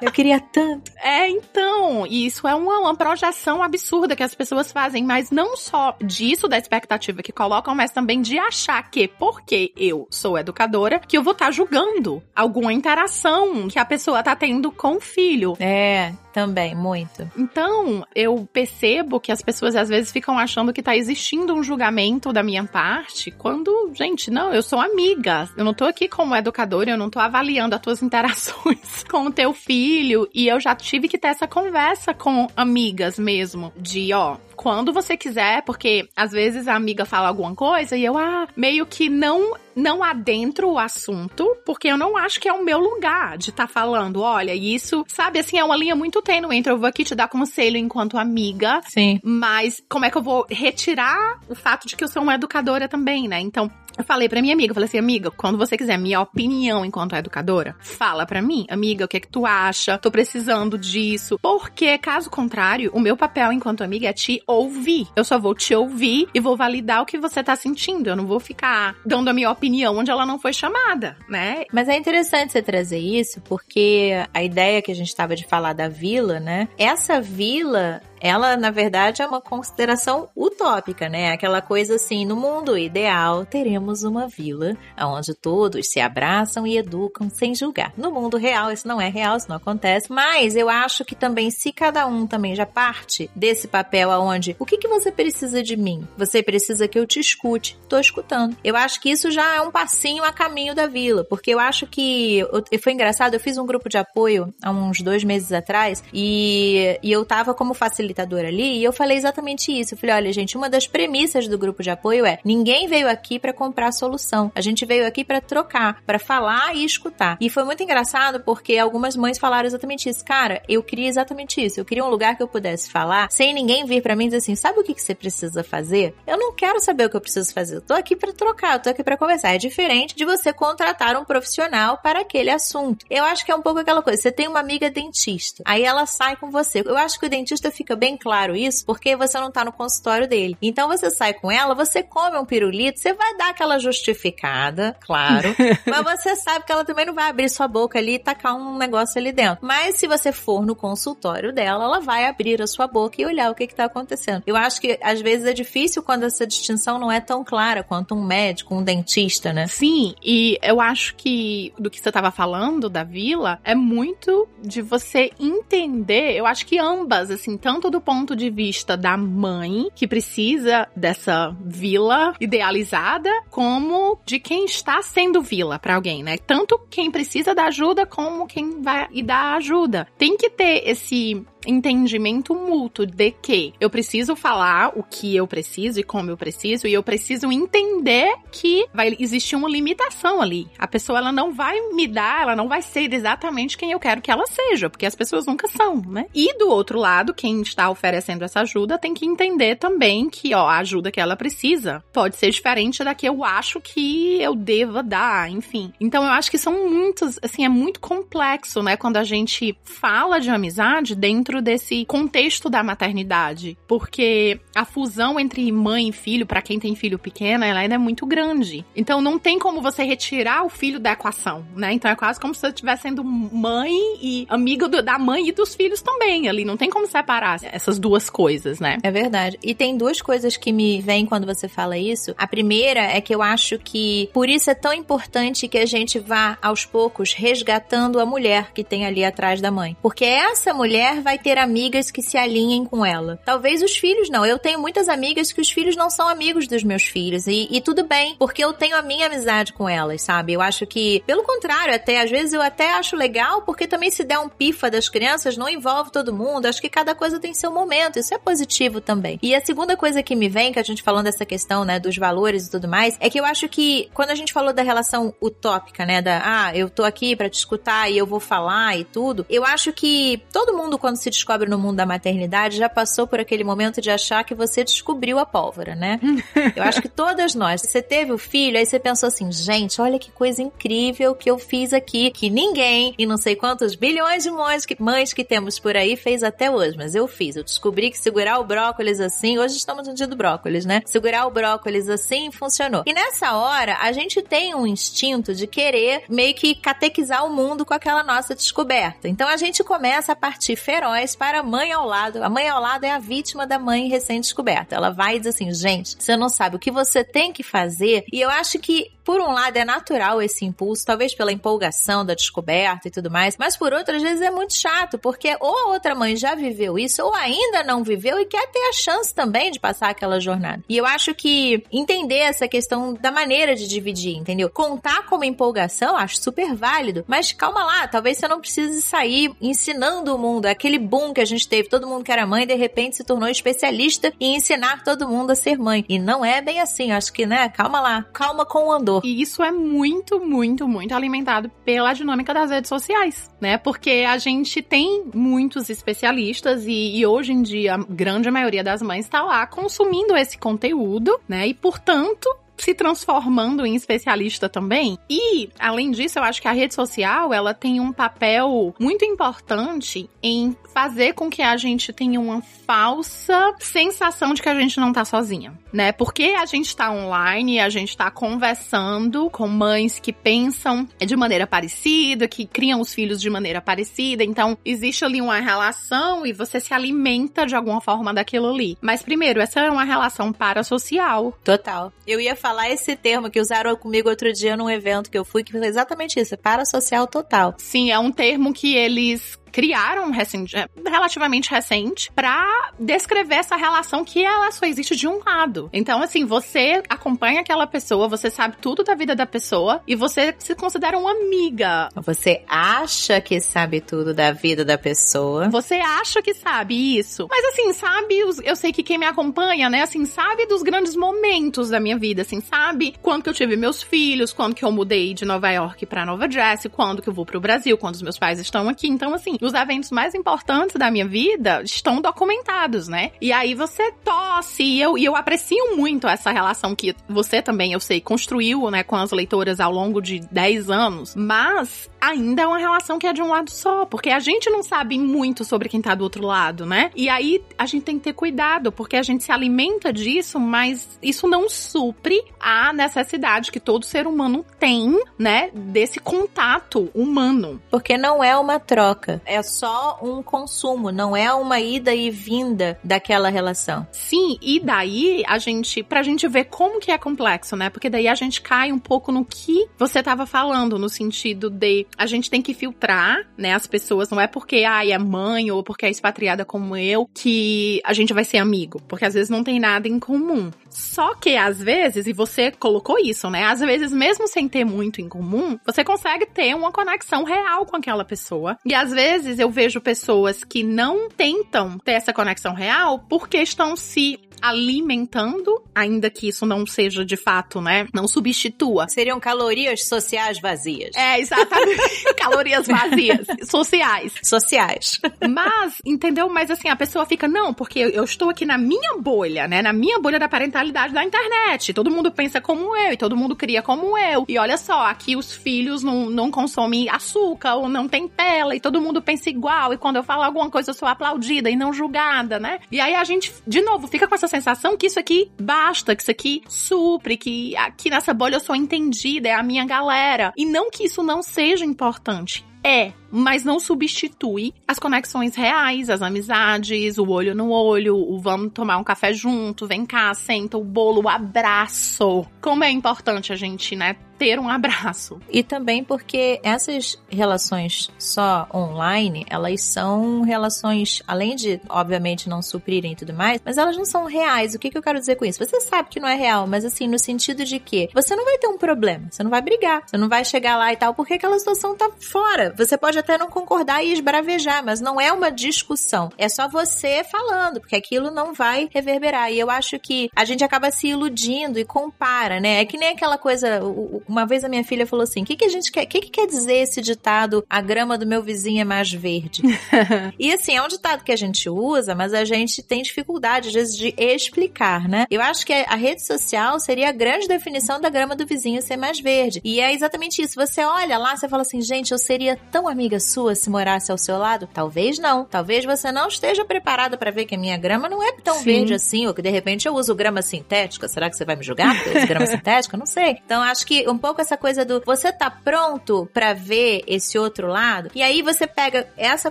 [0.00, 0.90] Eu queria tanto.
[1.02, 5.56] É, então, e isso é uma, uma projeção absurda que as pessoas fazem, mas não
[5.56, 11.00] só disso da expectativa que colocam, mas também de achar que, porque eu sou educadora,
[11.00, 15.56] que eu vou estar julgando alguma interação que a pessoa tá tendo com o filho.
[15.58, 17.28] É, também, muito.
[17.36, 22.32] Então, eu percebo que as pessoas às vezes ficam achando que tá existindo um julgamento
[22.32, 25.48] da minha parte, quando, gente, não, eu sou amiga.
[25.56, 29.32] Eu não tô aqui como educadora, eu não tô avaliando as tuas interações com o
[29.32, 30.28] teu filho.
[30.34, 33.72] E eu já tive que ter essa conversa com amigas mesmo.
[33.76, 38.18] De, ó, quando você quiser, porque às vezes a amiga fala alguma coisa e eu,
[38.18, 42.62] ah, meio que não não adentro o assunto, porque eu não acho que é o
[42.62, 46.56] meu lugar de estar tá falando, olha, isso, sabe, assim, é uma linha muito tênue
[46.56, 49.18] entre eu vou aqui te dar conselho enquanto amiga, Sim.
[49.22, 52.88] mas como é que eu vou retirar o fato de que eu sou uma educadora
[52.88, 53.40] também, né?
[53.40, 56.84] Então, eu falei pra minha amiga, eu falei assim, amiga, quando você quiser minha opinião
[56.84, 59.98] enquanto educadora, fala pra mim, amiga, o que é que tu acha?
[59.98, 61.38] Tô precisando disso.
[61.40, 65.08] Porque, caso contrário, o meu papel enquanto amiga é te ouvir.
[65.14, 68.08] Eu só vou te ouvir e vou validar o que você tá sentindo.
[68.08, 71.64] Eu não vou ficar dando a minha opinião onde ela não foi chamada, né?
[71.72, 75.72] Mas é interessante você trazer isso, porque a ideia que a gente tava de falar
[75.72, 76.68] da vila, né?
[76.78, 81.32] Essa vila ela, na verdade, é uma consideração utópica, né?
[81.32, 87.30] Aquela coisa assim, no mundo ideal, teremos uma vila onde todos se abraçam e educam
[87.30, 87.92] sem julgar.
[87.96, 90.12] No mundo real, isso não é real, isso não acontece.
[90.12, 94.66] Mas eu acho que também, se cada um também já parte desse papel aonde, o
[94.66, 96.06] que, que você precisa de mim?
[96.18, 97.78] Você precisa que eu te escute.
[97.88, 98.56] Tô escutando.
[98.62, 101.86] Eu acho que isso já é um passinho a caminho da vila, porque eu acho
[101.86, 102.44] que
[102.82, 107.10] foi engraçado, eu fiz um grupo de apoio há uns dois meses atrás e, e
[107.10, 108.09] eu tava como facilitadora
[108.46, 109.94] ali e eu falei exatamente isso.
[109.94, 113.38] Eu falei, olha, gente, uma das premissas do grupo de apoio é: ninguém veio aqui
[113.38, 114.50] para comprar solução.
[114.54, 117.36] A gente veio aqui para trocar, para falar e escutar.
[117.40, 120.24] E foi muito engraçado porque algumas mães falaram exatamente isso.
[120.24, 121.80] Cara, eu queria exatamente isso.
[121.80, 124.38] Eu queria um lugar que eu pudesse falar sem ninguém vir para mim e dizer
[124.38, 126.14] assim: sabe o que, que você precisa fazer?
[126.26, 127.76] Eu não quero saber o que eu preciso fazer.
[127.76, 129.54] Eu tô aqui para trocar, eu tô aqui para conversar.
[129.54, 133.04] É diferente de você contratar um profissional para aquele assunto.
[133.08, 134.20] Eu acho que é um pouco aquela coisa.
[134.20, 136.82] Você tem uma amiga dentista, aí ela sai com você.
[136.84, 140.26] Eu acho que o dentista fica bem claro isso porque você não tá no consultório
[140.26, 140.56] dele.
[140.62, 145.54] Então você sai com ela, você come um pirulito, você vai dar aquela justificada, claro,
[145.86, 148.78] mas você sabe que ela também não vai abrir sua boca ali e tacar um
[148.78, 149.58] negócio ali dentro.
[149.60, 153.50] Mas se você for no consultório dela, ela vai abrir a sua boca e olhar
[153.50, 154.42] o que que tá acontecendo.
[154.46, 158.14] Eu acho que às vezes é difícil quando essa distinção não é tão clara quanto
[158.14, 159.66] um médico, um dentista, né?
[159.66, 164.80] Sim, e eu acho que do que você tava falando da vila é muito de
[164.80, 170.06] você entender, eu acho que ambas, assim, tanto do ponto de vista da mãe, que
[170.06, 176.38] precisa dessa vila idealizada, como de quem está sendo vila para alguém, né?
[176.38, 180.06] Tanto quem precisa da ajuda como quem vai e dar ajuda.
[180.16, 186.00] Tem que ter esse entendimento mútuo de que eu preciso falar o que eu preciso
[186.00, 190.68] e como eu preciso e eu preciso entender que vai existir uma limitação ali.
[190.78, 194.20] A pessoa ela não vai me dar, ela não vai ser exatamente quem eu quero
[194.20, 196.26] que ela seja, porque as pessoas nunca são, né?
[196.34, 200.68] E do outro lado, quem está oferecendo essa ajuda tem que entender também que, ó,
[200.68, 205.02] a ajuda que ela precisa pode ser diferente da que eu acho que eu deva
[205.02, 205.92] dar, enfim.
[206.00, 210.40] Então eu acho que são muitos, assim, é muito complexo, né, quando a gente fala
[210.40, 216.46] de amizade dentro dentro desse contexto da maternidade, porque a fusão entre mãe e filho,
[216.46, 218.84] para quem tem filho pequeno, ela ainda é muito grande.
[218.94, 221.92] Então não tem como você retirar o filho da equação, né?
[221.92, 225.52] Então é quase como se você estivesse sendo mãe e amiga do, da mãe e
[225.52, 226.64] dos filhos também ali.
[226.64, 228.98] Não tem como separar essas duas coisas, né?
[229.02, 229.58] É verdade.
[229.62, 232.34] E tem duas coisas que me vêm quando você fala isso.
[232.38, 236.18] A primeira é que eu acho que por isso é tão importante que a gente
[236.18, 239.96] vá aos poucos resgatando a mulher que tem ali atrás da mãe.
[240.02, 243.40] Porque essa mulher vai ter amigas que se alinhem com ela.
[243.44, 244.44] Talvez os filhos não.
[244.46, 247.46] Eu tenho muitas amigas que os filhos não são amigos dos meus filhos.
[247.46, 250.52] E, e tudo bem, porque eu tenho a minha amizade com elas, sabe?
[250.52, 254.24] Eu acho que, pelo contrário, até às vezes eu até acho legal, porque também se
[254.24, 256.66] der um pifa das crianças, não envolve todo mundo.
[256.66, 258.18] Acho que cada coisa tem seu momento.
[258.18, 259.38] Isso é positivo também.
[259.42, 262.16] E a segunda coisa que me vem, que a gente falando dessa questão, né, dos
[262.16, 265.34] valores e tudo mais, é que eu acho que quando a gente falou da relação
[265.40, 269.04] utópica, né, da, ah, eu tô aqui para te escutar e eu vou falar e
[269.04, 273.26] tudo, eu acho que todo mundo quando se descobre no mundo da maternidade já passou
[273.26, 276.20] por aquele momento de achar que você descobriu a pólvora, né?
[276.76, 280.18] eu acho que todas nós, você teve o filho, aí você pensou assim, gente, olha
[280.18, 284.50] que coisa incrível que eu fiz aqui, que ninguém, e não sei quantos bilhões de
[284.50, 287.56] mães que, mães que temos por aí, fez até hoje, mas eu fiz.
[287.56, 291.02] Eu descobri que segurar o brócolis assim, hoje estamos no dia do brócolis, né?
[291.06, 293.02] Segurar o brócolis assim funcionou.
[293.06, 297.84] E nessa hora, a gente tem um instinto de querer meio que catequizar o mundo
[297.84, 299.28] com aquela nossa descoberta.
[299.28, 302.42] Então a gente começa a partir feroz para a mãe ao lado.
[302.42, 304.94] A mãe ao lado é a vítima da mãe recém-descoberta.
[304.94, 308.24] Ela vai e diz assim: gente, você não sabe o que você tem que fazer.
[308.32, 312.34] E eu acho que por um lado é natural esse impulso, talvez pela empolgação da
[312.34, 316.16] descoberta e tudo mais, mas por outras vezes é muito chato, porque ou a outra
[316.16, 319.78] mãe já viveu isso ou ainda não viveu e quer ter a chance também de
[319.78, 320.82] passar aquela jornada.
[320.88, 324.68] E eu acho que entender essa questão da maneira de dividir, entendeu?
[324.68, 330.34] Contar como empolgação, acho super válido, mas calma lá, talvez você não precise sair ensinando
[330.34, 333.16] o mundo, aquele boom que a gente teve, todo mundo que era mãe, de repente
[333.16, 336.04] se tornou especialista em ensinar todo mundo a ser mãe.
[336.08, 339.22] E não é bem assim, acho que, né, calma lá, calma com o andor.
[339.24, 343.76] E isso é muito, muito, muito alimentado pela dinâmica das redes sociais, né?
[343.76, 349.02] Porque a gente tem muitos especialistas e, e hoje em dia a grande maioria das
[349.02, 351.66] mães está lá consumindo esse conteúdo, né?
[351.66, 352.48] E portanto,
[352.80, 355.18] se transformando em especialista também.
[355.28, 360.28] E, além disso, eu acho que a rede social, ela tem um papel muito importante
[360.42, 365.12] em fazer com que a gente tenha uma falsa sensação de que a gente não
[365.12, 366.12] tá sozinha, né?
[366.12, 371.66] Porque a gente tá online, a gente tá conversando com mães que pensam de maneira
[371.66, 376.80] parecida, que criam os filhos de maneira parecida, então existe ali uma relação e você
[376.80, 378.98] se alimenta de alguma forma daquilo ali.
[379.00, 381.52] Mas primeiro, essa é uma relação parasocial.
[381.64, 382.12] Total.
[382.26, 385.62] Eu ia falar esse termo que usaram comigo outro dia num evento que eu fui,
[385.62, 387.74] que foi exatamente isso, parasocial total.
[387.78, 394.24] Sim, é um termo que eles criaram recente, é, relativamente recente para descrever essa relação
[394.24, 395.88] que ela só existe de um lado.
[395.92, 400.54] Então, assim, você acompanha aquela pessoa, você sabe tudo da vida da pessoa e você
[400.58, 402.08] se considera uma amiga.
[402.16, 405.68] Você acha que sabe tudo da vida da pessoa.
[405.68, 407.46] Você acha que sabe isso.
[407.50, 411.90] Mas assim, sabe, eu sei que quem me acompanha, né, assim, sabe dos grandes momentos
[411.90, 415.34] da minha vida, assim, sabe quando que eu tive meus filhos, quando que eu mudei
[415.34, 418.38] de Nova York para Nova Jersey, quando que eu vou pro Brasil, quando os meus
[418.38, 419.08] pais estão aqui.
[419.08, 423.30] Então, assim, os eventos mais importantes da minha vida estão documentados, né?
[423.40, 427.92] E aí você tosse, e eu, e eu aprecio muito essa relação que você também,
[427.92, 432.66] eu sei, construiu, né, com as leitoras ao longo de 10 anos, mas ainda é
[432.66, 435.88] uma relação que é de um lado só, porque a gente não sabe muito sobre
[435.88, 437.10] quem tá do outro lado, né?
[437.14, 441.18] E aí a gente tem que ter cuidado, porque a gente se alimenta disso, mas
[441.22, 447.80] isso não supre a necessidade que todo ser humano tem, né, desse contato humano.
[447.90, 452.98] Porque não é uma troca, é só um consumo, não é uma ida e vinda
[453.02, 454.06] daquela relação.
[454.12, 457.90] Sim, e daí a gente, pra gente ver como que é complexo, né?
[457.90, 462.06] Porque daí a gente cai um pouco no que você tava falando, no sentido de
[462.16, 464.30] a gente tem que filtrar, né, as pessoas.
[464.30, 468.32] Não é porque, ai, é mãe ou porque é expatriada como eu que a gente
[468.32, 469.00] vai ser amigo.
[469.08, 470.70] Porque às vezes não tem nada em comum.
[470.90, 473.64] Só que às vezes, e você colocou isso, né?
[473.64, 477.96] Às vezes, mesmo sem ter muito em comum, você consegue ter uma conexão real com
[477.96, 478.76] aquela pessoa.
[478.84, 483.96] E às vezes eu vejo pessoas que não tentam ter essa conexão real porque estão
[483.96, 488.06] se alimentando, ainda que isso não seja de fato, né?
[488.12, 489.08] Não substitua.
[489.08, 491.14] Seriam calorias sociais vazias.
[491.16, 492.24] É, exatamente.
[492.36, 493.46] calorias vazias.
[493.68, 494.34] Sociais.
[494.42, 495.20] Sociais.
[495.48, 496.48] Mas, entendeu?
[496.48, 499.82] Mas assim, a pessoa fica, não, porque eu estou aqui na minha bolha, né?
[499.82, 501.92] Na minha bolha da parentalidade da internet.
[501.92, 504.44] Todo mundo pensa como eu e todo mundo cria como eu.
[504.48, 508.80] E olha só, aqui os filhos não, não consomem açúcar ou não tem tela e
[508.80, 509.92] todo mundo pensa igual.
[509.92, 512.80] E quando eu falo alguma coisa, eu sou aplaudida e não julgada, né?
[512.90, 516.22] E aí a gente, de novo, fica com essa sensação que isso aqui basta, que
[516.22, 520.52] isso aqui supre, que aqui nessa bolha eu sou entendida, é a minha galera.
[520.56, 522.64] E não que isso não seja importante.
[522.82, 528.72] É, mas não substitui as conexões reais, as amizades, o olho no olho, o vamos
[528.72, 532.46] tomar um café junto, vem cá, senta, o bolo, o abraço.
[532.60, 535.38] Como é importante a gente, né, ter um abraço.
[535.50, 543.12] E também porque essas relações só online, elas são relações, além de, obviamente, não suprirem
[543.12, 544.74] e tudo mais, mas elas não são reais.
[544.74, 545.62] O que, que eu quero dizer com isso?
[545.62, 548.56] Você sabe que não é real, mas assim, no sentido de que você não vai
[548.56, 551.34] ter um problema, você não vai brigar, você não vai chegar lá e tal, porque
[551.34, 552.69] aquela situação tá fora.
[552.76, 556.30] Você pode até não concordar e esbravejar, mas não é uma discussão.
[556.36, 559.52] É só você falando, porque aquilo não vai reverberar.
[559.52, 562.80] E eu acho que a gente acaba se iludindo e compara, né?
[562.80, 563.80] É que nem aquela coisa,
[564.28, 566.04] uma vez a minha filha falou assim: o que, que a gente quer?
[566.04, 567.64] O que, que quer dizer esse ditado?
[567.68, 569.62] A grama do meu vizinho é mais verde.
[570.38, 573.74] e assim, é um ditado que a gente usa, mas a gente tem dificuldade, às
[573.74, 575.26] vezes, de explicar, né?
[575.30, 578.96] Eu acho que a rede social seria a grande definição da grama do vizinho ser
[578.96, 579.60] mais verde.
[579.64, 580.54] E é exatamente isso.
[580.54, 584.18] Você olha lá, você fala assim, gente, eu seria tão amiga sua se morasse ao
[584.18, 584.68] seu lado?
[584.72, 585.44] Talvez não.
[585.44, 588.64] Talvez você não esteja preparado para ver que a minha grama não é tão Sim.
[588.64, 591.08] verde assim, ou que de repente eu uso grama sintética.
[591.08, 592.96] Será que você vai me julgar eu uso grama sintética?
[592.96, 593.38] Não sei.
[593.44, 597.66] Então acho que um pouco essa coisa do você tá pronto para ver esse outro
[597.66, 598.10] lado?
[598.14, 599.50] E aí você pega essa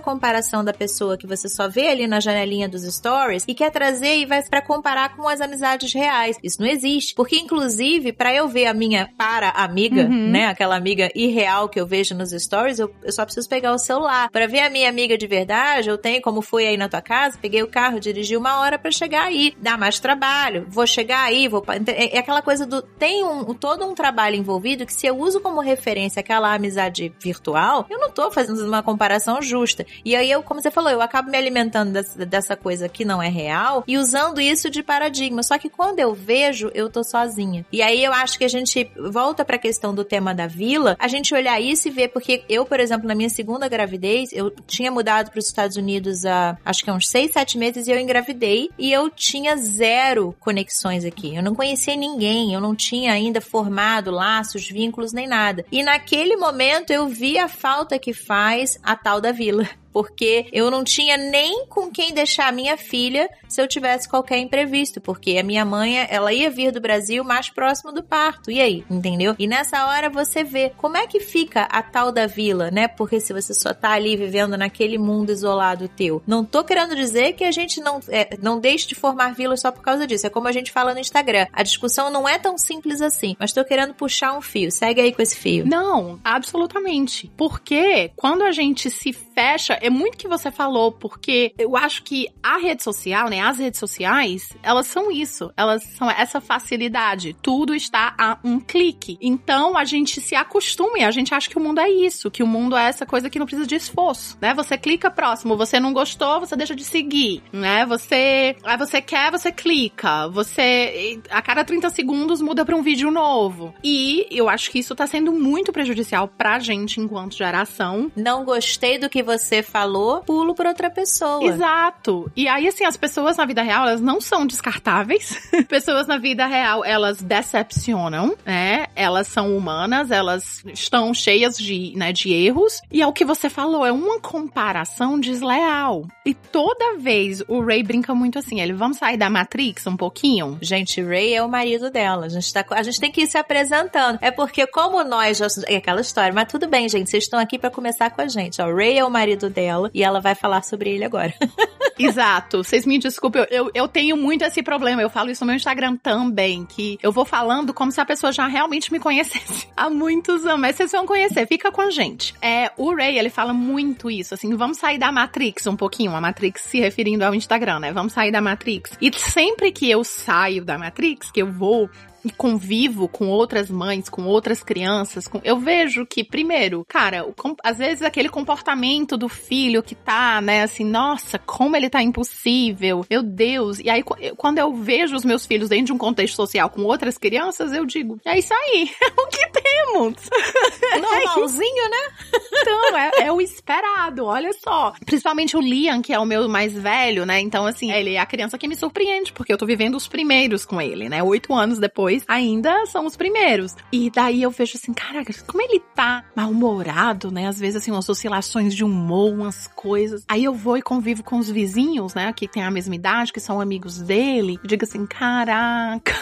[0.00, 4.18] comparação da pessoa que você só vê ali na janelinha dos stories e quer trazer
[4.18, 6.36] e vai para comparar com as amizades reais.
[6.42, 10.30] Isso não existe, porque inclusive para eu ver a minha para amiga, uhum.
[10.30, 13.78] né, aquela amiga irreal que eu vejo nos stories, eu, eu só preciso pegar o
[13.78, 14.30] celular.
[14.30, 17.38] Para ver a minha amiga de verdade, eu tenho, como fui aí na tua casa,
[17.40, 19.54] peguei o carro, dirigi uma hora para chegar aí.
[19.58, 20.66] Dá mais trabalho.
[20.68, 21.64] Vou chegar aí, vou.
[21.86, 22.82] É, é aquela coisa do.
[22.82, 27.86] Tem um, todo um trabalho envolvido que se eu uso como referência aquela amizade virtual,
[27.90, 29.86] eu não tô fazendo uma comparação justa.
[30.04, 33.22] E aí eu, como você falou, eu acabo me alimentando dessa, dessa coisa que não
[33.22, 35.42] é real e usando isso de paradigma.
[35.42, 37.64] Só que quando eu vejo, eu tô sozinha.
[37.72, 40.96] E aí eu acho que a gente volta para a questão do tema da vila,
[40.98, 44.50] a gente olhar isso e ver, porque eu, por exemplo, na minha segunda gravidez, eu
[44.66, 47.98] tinha mudado para os Estados Unidos há acho que uns seis, sete meses e eu
[47.98, 51.34] engravidei e eu tinha zero conexões aqui.
[51.34, 55.64] Eu não conhecia ninguém, eu não tinha ainda formado laços, vínculos nem nada.
[55.70, 60.70] E naquele momento eu vi a falta que faz a tal da vila porque eu
[60.70, 65.36] não tinha nem com quem deixar a minha filha se eu tivesse qualquer imprevisto, porque
[65.38, 68.50] a minha mãe, ela ia vir do Brasil mais próximo do parto.
[68.50, 69.34] E aí, entendeu?
[69.38, 72.88] E nessa hora você vê como é que fica a tal da vila, né?
[72.88, 76.22] Porque se você só tá ali vivendo naquele mundo isolado teu.
[76.26, 79.72] Não tô querendo dizer que a gente não, é, não deixe de formar vilas só
[79.72, 80.26] por causa disso.
[80.26, 81.46] É como a gente fala no Instagram.
[81.52, 84.70] A discussão não é tão simples assim, mas tô querendo puxar um fio.
[84.70, 85.66] Segue aí com esse fio.
[85.66, 87.30] Não, absolutamente.
[87.36, 92.28] Porque quando a gente se fecha, é muito que você falou, porque eu acho que
[92.42, 97.36] a rede social, né, as redes sociais, elas são isso, elas são essa facilidade.
[97.42, 99.18] Tudo está a um clique.
[99.20, 102.42] Então a gente se acostuma e a gente acha que o mundo é isso, que
[102.42, 104.54] o mundo é essa coisa que não precisa de esforço, né?
[104.54, 107.86] Você clica próximo, você não gostou, você deixa de seguir, né?
[107.86, 110.28] Você, aí você quer, você clica.
[110.28, 113.74] Você a cada 30 segundos muda para um vídeo novo.
[113.82, 118.10] E eu acho que isso tá sendo muito prejudicial pra gente enquanto geração.
[118.16, 121.44] Não gostei do que você falou, pulo pra outra pessoa.
[121.44, 122.30] Exato.
[122.36, 125.38] E aí, assim, as pessoas na vida real, elas não são descartáveis.
[125.68, 128.86] pessoas na vida real, elas decepcionam, né?
[128.96, 132.80] Elas são humanas, elas estão cheias de, né, de erros.
[132.90, 136.06] E é o que você falou, é uma comparação desleal.
[136.26, 140.58] E toda vez o Ray brinca muito assim, ele, vamos sair da Matrix um pouquinho?
[140.60, 142.26] Gente, Ray é o marido dela.
[142.26, 144.18] A gente, tá, a gente tem que ir se apresentando.
[144.20, 145.46] É porque como nós já...
[145.66, 148.60] É aquela história, mas tudo bem, gente, vocês estão aqui para começar com a gente.
[148.60, 149.59] Ó, Ray é o marido dela
[149.92, 151.34] e ela vai falar sobre ele agora.
[151.98, 152.64] Exato.
[152.64, 155.02] Vocês me desculpem, eu, eu tenho muito esse problema.
[155.02, 158.32] Eu falo isso no meu Instagram também, que eu vou falando como se a pessoa
[158.32, 160.60] já realmente me conhecesse há muitos anos.
[160.60, 162.34] Mas vocês vão conhecer, fica com a gente.
[162.40, 166.14] É, o Ray, ele fala muito isso, assim, vamos sair da Matrix um pouquinho.
[166.14, 167.92] A Matrix se referindo ao Instagram, né?
[167.92, 168.92] Vamos sair da Matrix.
[169.00, 171.90] E sempre que eu saio da Matrix, que eu vou
[172.24, 175.40] e convivo com outras mães, com outras crianças, com...
[175.42, 180.62] eu vejo que, primeiro, cara, o, às vezes aquele comportamento do filho que tá, né,
[180.62, 183.78] assim, nossa, como ele tá impossível, meu Deus.
[183.78, 184.02] E aí,
[184.36, 187.84] quando eu vejo os meus filhos dentro de um contexto social com outras crianças, eu
[187.86, 190.14] digo, é isso aí, é o que temos.
[191.00, 192.40] Normalzinho, né?
[192.52, 194.92] Então, é, é, o esperado, olha só.
[195.04, 197.40] Principalmente o Liam, que é o meu mais velho, né?
[197.40, 200.64] Então, assim, ele é a criança que me surpreende, porque eu tô vivendo os primeiros
[200.64, 201.22] com ele, né?
[201.22, 203.76] Oito anos depois depois ainda são os primeiros.
[203.92, 207.46] E daí eu vejo assim, caraca, como ele tá mal-humorado, né?
[207.46, 210.24] Às vezes, assim, umas oscilações de humor, umas coisas.
[210.28, 212.32] Aí eu vou e convivo com os vizinhos, né?
[212.32, 214.58] Que tem a mesma idade, que são amigos dele.
[214.64, 216.12] E digo assim, caraca.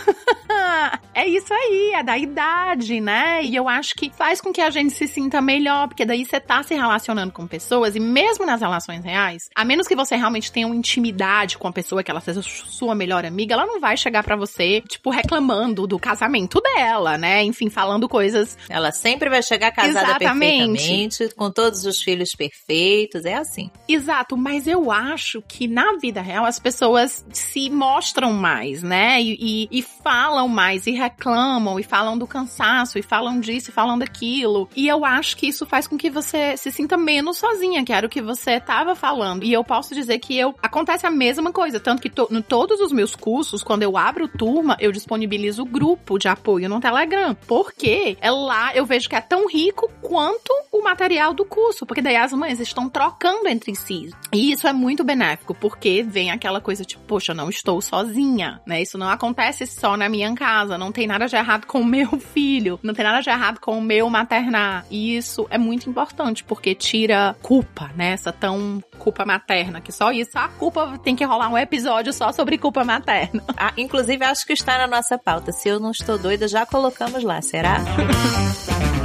[1.14, 3.42] é isso aí, é da idade, né?
[3.42, 6.38] E eu acho que faz com que a gente se sinta melhor, porque daí você
[6.40, 10.53] tá se relacionando com pessoas e mesmo nas relações reais, a menos que você realmente
[10.53, 13.96] tenha uma intimidade com a pessoa, que ela seja sua melhor amiga, ela não vai
[13.96, 17.44] chegar para você, tipo, reclamando falando do casamento dela, né?
[17.44, 18.56] Enfim, falando coisas.
[18.68, 20.78] Ela sempre vai chegar casada Exatamente.
[20.78, 23.70] perfeitamente, com todos os filhos perfeitos, é assim.
[23.86, 29.20] Exato, mas eu acho que na vida real as pessoas se mostram mais, né?
[29.20, 33.72] E, e, e falam mais, e reclamam, e falam do cansaço, e falam disso, e
[33.72, 34.68] falam daquilo.
[34.74, 38.06] E eu acho que isso faz com que você se sinta menos sozinha, que era
[38.06, 39.44] o que você estava falando.
[39.44, 42.80] E eu posso dizer que eu acontece a mesma coisa, tanto que to, no todos
[42.80, 48.16] os meus cursos, quando eu abro turma, eu disponibilizo grupo de apoio no Telegram, porque
[48.20, 52.16] é lá eu vejo que é tão rico quanto o material do curso, porque daí
[52.16, 54.11] as mães estão trocando entre si.
[54.33, 58.83] E isso é muito benéfico, porque vem aquela coisa tipo, poxa, não estou sozinha, né?
[58.83, 62.18] Isso não acontece só na minha casa, não tem nada de errado com o meu
[62.18, 64.87] filho, não tem nada de errado com o meu maternar.
[64.90, 68.12] E isso é muito importante, porque tira culpa, né?
[68.12, 72.33] Essa tão culpa materna, que só isso, a culpa tem que rolar um episódio só
[72.33, 73.42] sobre culpa materna.
[73.57, 77.25] Ah, inclusive, acho que está na nossa pauta se eu não estou doida, já colocamos
[77.25, 77.79] lá, será?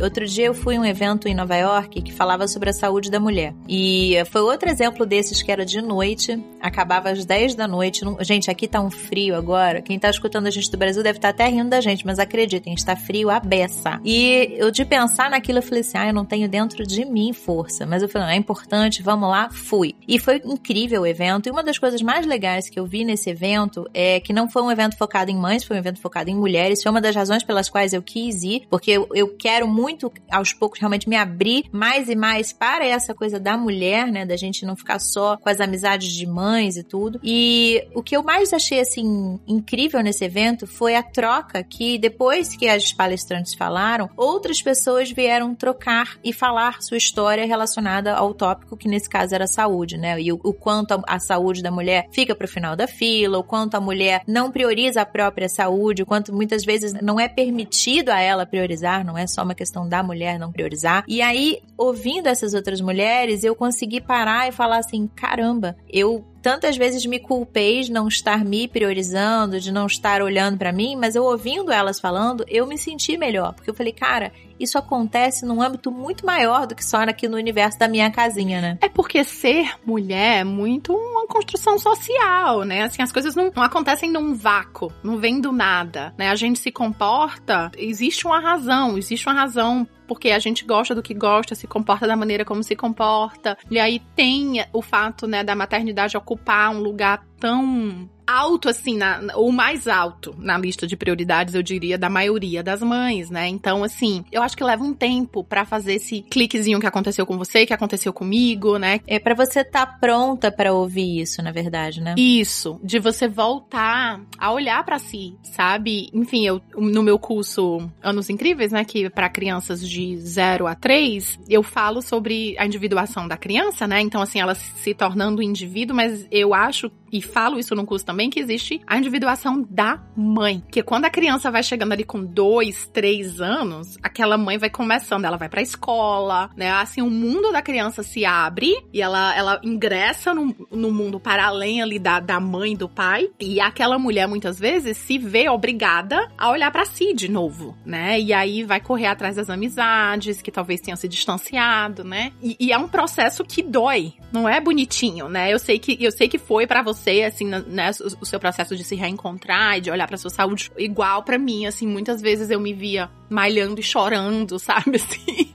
[0.00, 3.10] Outro dia eu fui em um evento em Nova York que falava sobre a saúde
[3.10, 3.54] da mulher.
[3.68, 8.04] E foi outro exemplo desses que era de noite, acabava às 10 da noite.
[8.20, 9.82] Gente, aqui tá um frio agora.
[9.82, 12.18] Quem tá escutando a gente do Brasil deve estar tá até rindo da gente, mas
[12.18, 14.00] acreditem, está frio a beça.
[14.04, 17.32] E eu de pensar naquilo, eu falei assim: ah, eu não tenho dentro de mim
[17.32, 17.86] força.
[17.86, 19.94] Mas eu falei, não, é importante, vamos lá, fui.
[20.06, 21.48] E foi incrível o evento.
[21.48, 24.62] E uma das coisas mais legais que eu vi nesse evento é que não foi
[24.62, 26.82] um evento focado em mães, foi um evento focado em mulheres.
[26.82, 30.52] Foi uma das razões pelas quais eu quis ir, porque eu, eu quero muito, aos
[30.52, 34.26] poucos, realmente me abrir mais e mais para essa coisa da mulher, né?
[34.26, 36.26] Da gente não ficar só com as amizades de
[36.56, 37.20] mães e tudo.
[37.22, 42.56] E o que eu mais achei, assim, incrível nesse evento foi a troca que, depois
[42.56, 48.76] que as palestrantes falaram, outras pessoas vieram trocar e falar sua história relacionada ao tópico
[48.76, 50.20] que nesse caso era saúde, né?
[50.20, 53.38] E o, o quanto a, a saúde da mulher fica para o final da fila,
[53.38, 57.28] o quanto a mulher não prioriza a própria saúde, o quanto muitas vezes não é
[57.28, 61.04] permitido a ela priorizar, não é só uma questão da mulher não priorizar.
[61.06, 66.76] E aí, ouvindo essas outras mulheres, eu consegui parar e falar assim: caramba, eu tantas
[66.76, 71.16] vezes me culpei de não estar me priorizando, de não estar olhando para mim, mas
[71.16, 75.62] eu ouvindo elas falando, eu me senti melhor, porque eu falei, cara, isso acontece num
[75.62, 78.78] âmbito muito maior do que só aqui no universo da minha casinha, né?
[78.80, 82.82] É porque ser mulher é muito uma construção social, né?
[82.82, 86.30] Assim, as coisas não, não acontecem num vácuo, não vem do nada, né?
[86.30, 91.02] A gente se comporta, existe uma razão, existe uma razão porque a gente gosta do
[91.02, 93.58] que gosta, se comporta da maneira como se comporta.
[93.70, 99.20] E aí tem o fato, né, da maternidade ocupar um lugar tão alto, assim, na,
[99.36, 103.46] o mais alto na lista de prioridades, eu diria, da maioria das mães, né?
[103.48, 107.38] Então, assim, eu acho que leva um tempo para fazer esse cliquezinho que aconteceu com
[107.38, 109.00] você, que aconteceu comigo, né?
[109.06, 112.14] É para você estar tá pronta para ouvir isso, na verdade, né?
[112.16, 116.10] Isso, de você voltar a olhar para si, sabe?
[116.12, 121.38] Enfim, eu no meu curso Anos Incríveis, né, que para crianças de 0 a 3,
[121.48, 124.00] eu falo sobre a individuação da criança, né?
[124.00, 128.04] Então, assim, ela se tornando um indivíduo, mas eu acho e falo isso no curso
[128.04, 130.62] também, que existe a individuação da mãe.
[130.70, 135.24] Que quando a criança vai chegando ali com dois, três anos, aquela mãe vai começando,
[135.24, 136.70] ela vai pra escola, né?
[136.70, 141.46] Assim, o mundo da criança se abre e ela, ela ingressa no, no mundo para
[141.46, 143.28] além ali da, da mãe do pai.
[143.38, 148.20] E aquela mulher, muitas vezes, se vê obrigada a olhar para si de novo, né?
[148.20, 152.32] E aí vai correr atrás das amizades, que talvez tenham se distanciado, né?
[152.42, 155.52] E, e é um processo que dói, não é bonitinho, né?
[155.52, 157.90] Eu sei que, eu sei que foi para você, assim, né,
[158.20, 161.66] o, seu processo de se reencontrar e de olhar para sua saúde igual para mim,
[161.66, 165.52] assim, muitas vezes eu me via malhando e chorando, sabe, assim.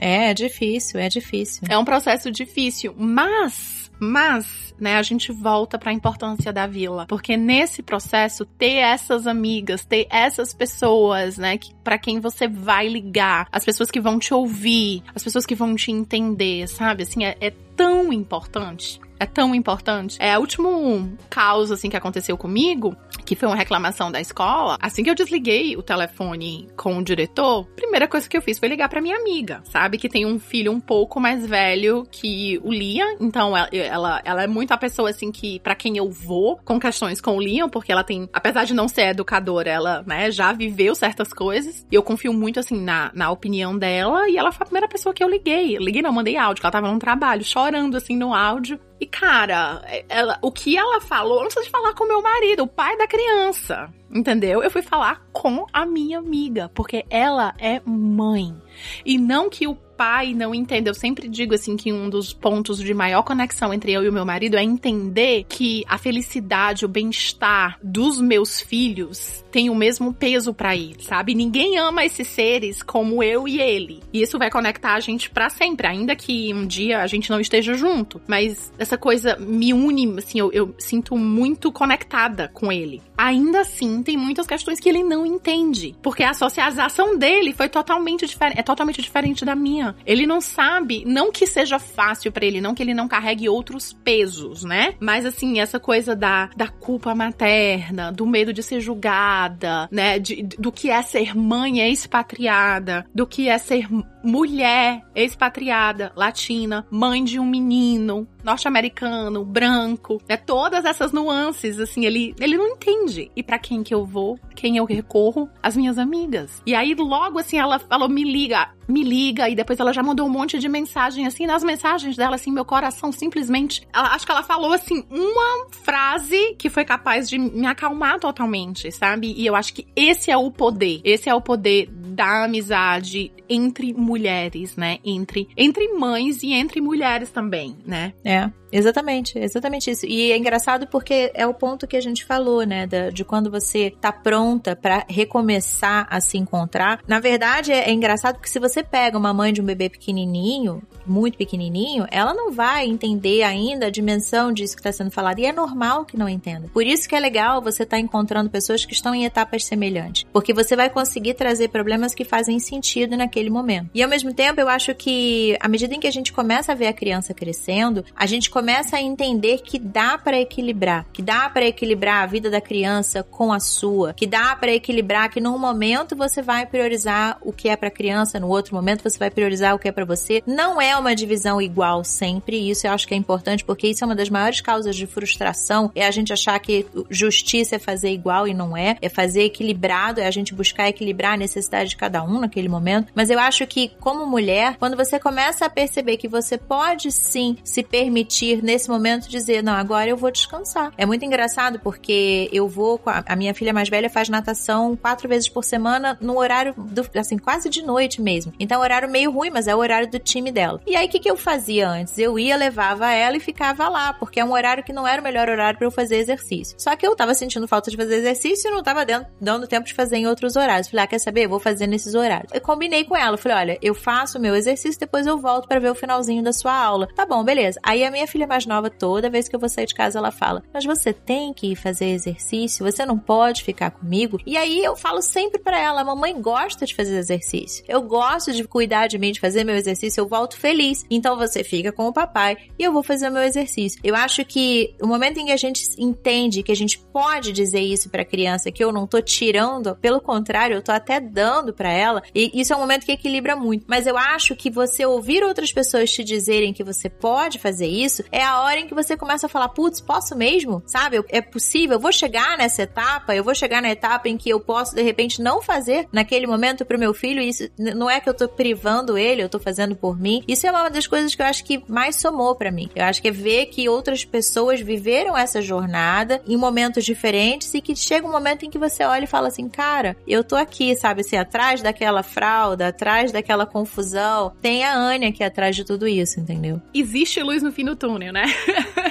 [0.00, 1.62] É, é difícil, é difícil.
[1.68, 7.06] É um processo difícil, mas, mas né, a gente volta para a importância da vila,
[7.06, 12.88] porque nesse processo ter essas amigas, ter essas pessoas, né, que, para quem você vai
[12.88, 17.02] ligar, as pessoas que vão te ouvir, as pessoas que vão te entender, sabe?
[17.02, 20.16] Assim, é, é tão importante é tão importante.
[20.18, 25.02] É, o último caos, assim, que aconteceu comigo, que foi uma reclamação da escola, assim
[25.02, 28.68] que eu desliguei o telefone com o diretor, a primeira coisa que eu fiz foi
[28.68, 29.98] ligar para minha amiga, sabe?
[29.98, 34.46] Que tem um filho um pouco mais velho que o Liam, então ela, ela, é
[34.46, 37.92] muito a pessoa, assim, que para quem eu vou com questões com o Liam, porque
[37.92, 42.02] ela tem, apesar de não ser educadora, ela, né, já viveu certas coisas, e eu
[42.02, 45.28] confio muito, assim, na, na opinião dela, e ela foi a primeira pessoa que eu
[45.28, 45.76] liguei.
[45.76, 49.06] Eu liguei, não, mandei áudio, que ela tava num trabalho, chorando, assim, no áudio, e,
[49.06, 52.98] cara, ela, o que ela falou, não precisa de falar com meu marido, o pai
[52.98, 53.92] da criança.
[54.10, 54.62] Entendeu?
[54.62, 58.56] Eu fui falar com a minha amiga, porque ela é mãe.
[59.04, 60.88] E não que o pai não entenda.
[60.88, 64.12] Eu sempre digo assim que um dos pontos de maior conexão entre eu e o
[64.12, 70.14] meu marido é entender que a felicidade, o bem-estar dos meus filhos tem o mesmo
[70.14, 71.34] peso para ele, sabe?
[71.34, 74.00] Ninguém ama esses seres como eu e ele.
[74.10, 77.38] E isso vai conectar a gente para sempre, ainda que um dia a gente não
[77.38, 78.22] esteja junto.
[78.26, 83.02] Mas essa coisa me une, assim, eu, eu sinto muito conectada com ele.
[83.20, 88.26] Ainda assim, tem muitas questões que ele não entende, porque a socialização dele foi totalmente
[88.26, 89.94] diferente, é totalmente diferente da minha.
[90.06, 93.92] Ele não sabe, não que seja fácil para ele, não que ele não carregue outros
[93.92, 94.94] pesos, né?
[94.98, 100.18] Mas assim, essa coisa da, da culpa materna, do medo de ser julgada, né?
[100.18, 103.86] De, do que é ser mãe expatriada, do que é ser
[104.24, 110.36] mulher expatriada, latina, mãe de um menino, norte-americano, branco, né?
[110.36, 113.30] Todas essas nuances, assim, ele, ele não entende.
[113.34, 114.38] E para quem que eu vou?
[114.54, 115.48] Quem eu recorro?
[115.62, 116.62] As minhas amigas.
[116.66, 119.48] E aí, logo assim, ela falou, me liga, me liga.
[119.48, 122.64] E depois ela já mandou um monte de mensagem, assim, nas mensagens dela, assim, meu
[122.64, 123.86] coração simplesmente...
[123.92, 128.90] Ela, acho que ela falou, assim, uma frase que foi capaz de me acalmar totalmente,
[128.90, 129.34] sabe?
[129.36, 131.00] E eu acho que esse é o poder.
[131.04, 134.98] Esse é o poder da amizade entre mulheres, né?
[135.04, 138.12] Entre, entre mães e entre mulheres também, né?
[138.24, 138.50] É.
[138.72, 140.06] Exatamente, exatamente isso.
[140.06, 142.86] E é engraçado porque é o ponto que a gente falou, né?
[142.86, 147.00] De, quando você tá pronta para recomeçar a se encontrar.
[147.06, 150.82] Na verdade, é, é engraçado porque se você pega uma mãe de um bebê pequenininho,
[151.06, 155.38] muito pequenininho, ela não vai entender ainda a dimensão disso que está sendo falado.
[155.38, 156.68] E é normal que não entenda.
[156.72, 160.24] Por isso que é legal você estar tá encontrando pessoas que estão em etapas semelhantes.
[160.32, 163.90] Porque você vai conseguir trazer problemas que fazem sentido naquele momento.
[163.94, 166.74] E ao mesmo tempo, eu acho que à medida em que a gente começa a
[166.74, 168.59] ver a criança crescendo, a gente começa
[168.96, 173.52] a entender que dá para equilibrar, que dá para equilibrar a vida da criança com
[173.52, 177.76] a sua, que dá para equilibrar que num momento você vai priorizar o que é
[177.76, 180.42] para criança, no outro momento você vai priorizar o que é para você.
[180.46, 184.06] Não é uma divisão igual sempre, isso eu acho que é importante porque isso é
[184.06, 188.46] uma das maiores causas de frustração, é a gente achar que justiça é fazer igual
[188.46, 192.22] e não é, é fazer equilibrado, é a gente buscar equilibrar a necessidade de cada
[192.22, 193.12] um naquele momento.
[193.14, 197.56] Mas eu acho que como mulher, quando você começa a perceber que você pode sim
[197.64, 200.92] se permitir nesse momento dizer, não, agora eu vou descansar.
[200.96, 204.96] É muito engraçado porque eu vou com a, a minha filha mais velha faz natação
[204.96, 208.52] quatro vezes por semana no horário do, assim, quase de noite mesmo.
[208.58, 210.80] Então é um horário meio ruim, mas é o horário do time dela.
[210.86, 212.18] E aí, o que, que eu fazia antes?
[212.18, 215.24] Eu ia, levava ela e ficava lá, porque é um horário que não era o
[215.24, 216.74] melhor horário para eu fazer exercício.
[216.78, 219.86] Só que eu tava sentindo falta de fazer exercício e não tava dando, dando tempo
[219.86, 220.88] de fazer em outros horários.
[220.88, 221.46] Falei, ah, quer saber?
[221.48, 222.52] Vou fazer nesses horários.
[222.52, 223.36] Eu combinei com ela.
[223.36, 226.52] Falei, olha, eu faço o meu exercício, depois eu volto para ver o finalzinho da
[226.52, 227.08] sua aula.
[227.14, 227.80] Tá bom, beleza.
[227.82, 230.30] Aí a minha filha mais nova, toda vez que eu vou sair de casa, ela
[230.30, 234.38] fala, mas você tem que ir fazer exercício, você não pode ficar comigo.
[234.46, 237.84] E aí eu falo sempre para ela, mamãe gosta de fazer exercício.
[237.88, 241.04] Eu gosto de cuidar de mim, de fazer meu exercício, eu volto feliz.
[241.10, 244.00] Então você fica com o papai e eu vou fazer meu exercício.
[244.02, 247.80] Eu acho que o momento em que a gente entende que a gente pode dizer
[247.80, 251.72] isso para a criança, que eu não tô tirando, pelo contrário, eu tô até dando
[251.72, 253.84] para ela, e isso é um momento que equilibra muito.
[253.88, 258.22] Mas eu acho que você ouvir outras pessoas te dizerem que você pode fazer isso,
[258.32, 260.82] é a hora em que você começa a falar, putz, posso mesmo?
[260.86, 261.22] Sabe?
[261.28, 264.60] É possível, eu vou chegar nessa etapa, eu vou chegar na etapa em que eu
[264.60, 268.34] posso, de repente, não fazer naquele momento pro meu filho, isso não é que eu
[268.34, 270.42] tô privando ele, eu tô fazendo por mim.
[270.46, 272.88] Isso é uma das coisas que eu acho que mais somou para mim.
[272.94, 277.80] Eu acho que é ver que outras pessoas viveram essa jornada em momentos diferentes e
[277.80, 280.94] que chega um momento em que você olha e fala assim, cara, eu tô aqui,
[280.96, 286.06] sabe, assim, atrás daquela fralda, atrás daquela confusão, tem a Anya aqui atrás de tudo
[286.06, 286.80] isso, entendeu?
[286.94, 288.44] Existe luz no fim do túnel, né?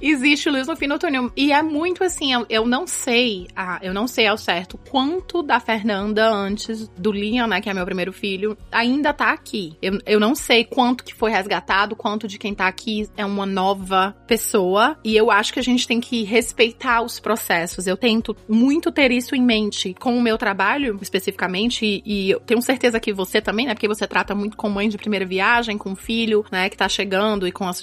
[0.00, 1.30] Existe luz no fim do túnel.
[1.36, 3.46] E é muito assim, eu, eu não sei,
[3.80, 7.84] eu não sei ao certo quanto da Fernanda antes do Liam, né, que é meu
[7.84, 9.76] primeiro filho, ainda tá aqui.
[9.80, 13.46] Eu, eu não sei quanto que foi resgatado, quanto de quem tá aqui é uma
[13.46, 14.98] nova pessoa.
[15.04, 17.86] E eu acho que a gente tem que respeitar os processos.
[17.86, 22.40] Eu tento muito ter isso em mente com o meu trabalho, especificamente, e, e eu
[22.40, 25.78] tenho certeza que você também, né, porque você trata muito com mãe de primeira viagem,
[25.78, 27.80] com filho, né, que tá chegando e com as,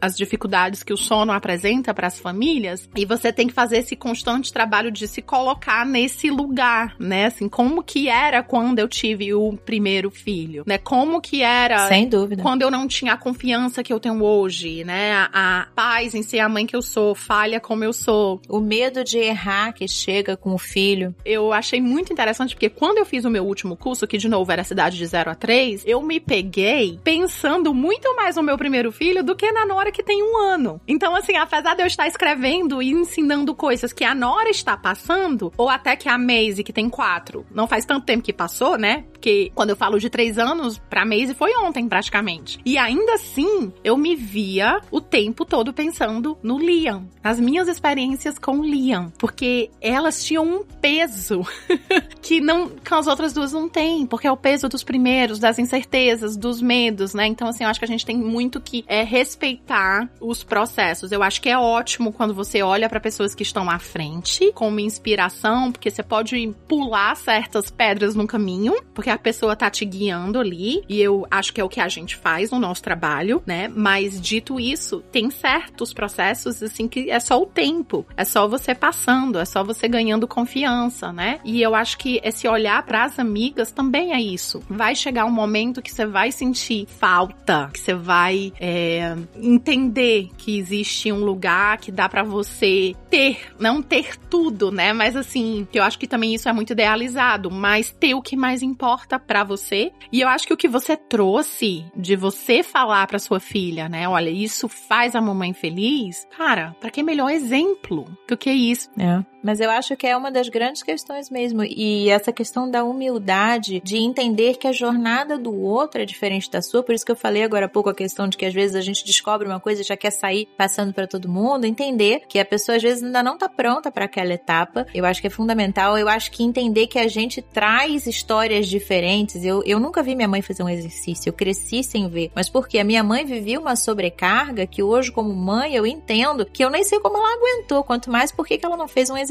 [0.00, 2.88] as dificuldades que o sono apresenta para as famílias.
[2.96, 7.26] E você tem que fazer esse constante trabalho de se colocar nesse lugar, né?
[7.26, 10.78] Assim, como que era quando eu tive o primeiro filho, né?
[10.78, 12.42] Como que era Sem dúvida.
[12.42, 15.12] quando eu não tinha a confiança que eu tenho hoje, né?
[15.12, 18.40] A, a paz em ser a mãe que eu sou, falha como eu sou.
[18.48, 21.14] O medo de errar que chega com o filho.
[21.24, 24.50] Eu achei muito interessante porque quando eu fiz o meu último curso, que de novo
[24.52, 28.92] era cidade de 0 a 3, eu me peguei pensando muito mais no meu primeiro
[28.92, 30.80] filho do que na Nora que tem um ano.
[30.86, 35.52] Então, assim, apesar de eu estar escrevendo e ensinando coisas que a Nora está passando,
[35.56, 39.04] ou até que a Maisie, que tem quatro, não faz tanto tempo que passou, né?
[39.12, 42.58] Porque quando eu falo de três anos, pra Maisie foi ontem, praticamente.
[42.64, 48.38] E ainda assim, eu me via o tempo todo pensando no Liam, nas minhas experiências
[48.38, 49.12] com o Liam.
[49.18, 51.42] Porque elas tinham um peso
[52.20, 55.58] que não que as outras duas não têm, porque é o peso dos primeiros, das
[55.58, 57.26] incertezas, dos medos, né?
[57.26, 60.99] Então, assim, eu acho que a gente tem muito que é, respeitar os processos.
[61.10, 64.80] Eu acho que é ótimo quando você olha para pessoas que estão à frente como
[64.80, 70.38] inspiração, porque você pode pular certas pedras no caminho, porque a pessoa tá te guiando
[70.38, 73.68] ali, e eu acho que é o que a gente faz no nosso trabalho, né?
[73.68, 78.74] Mas dito isso, tem certos processos assim que é só o tempo, é só você
[78.74, 81.40] passando, é só você ganhando confiança, né?
[81.44, 84.62] E eu acho que esse olhar para as amigas também é isso.
[84.68, 90.58] Vai chegar um momento que você vai sentir falta, que você vai é, entender que
[90.58, 94.92] existe um lugar que dá para você ter, não ter tudo, né?
[94.92, 98.62] Mas assim, eu acho que também isso é muito idealizado, mas ter o que mais
[98.62, 99.92] importa para você.
[100.12, 104.08] E eu acho que o que você trouxe de você falar para sua filha, né?
[104.08, 106.26] Olha, isso faz a mamãe feliz.
[106.36, 108.90] Cara, para que melhor exemplo do que isso?
[108.98, 109.24] É.
[109.42, 111.64] Mas eu acho que é uma das grandes questões mesmo.
[111.64, 116.60] E essa questão da humildade, de entender que a jornada do outro é diferente da
[116.62, 118.76] sua, por isso que eu falei agora há pouco a questão de que às vezes
[118.76, 122.38] a gente descobre uma coisa e já quer sair passando para todo mundo, entender que
[122.38, 124.86] a pessoa às vezes ainda não tá pronta para aquela etapa.
[124.94, 129.44] Eu acho que é fundamental, eu acho que entender que a gente traz histórias diferentes.
[129.44, 132.30] Eu, eu nunca vi minha mãe fazer um exercício, eu cresci sem ver.
[132.34, 136.64] Mas porque a minha mãe vivia uma sobrecarga que hoje, como mãe, eu entendo que
[136.64, 139.29] eu nem sei como ela aguentou, quanto mais por que ela não fez um exercício.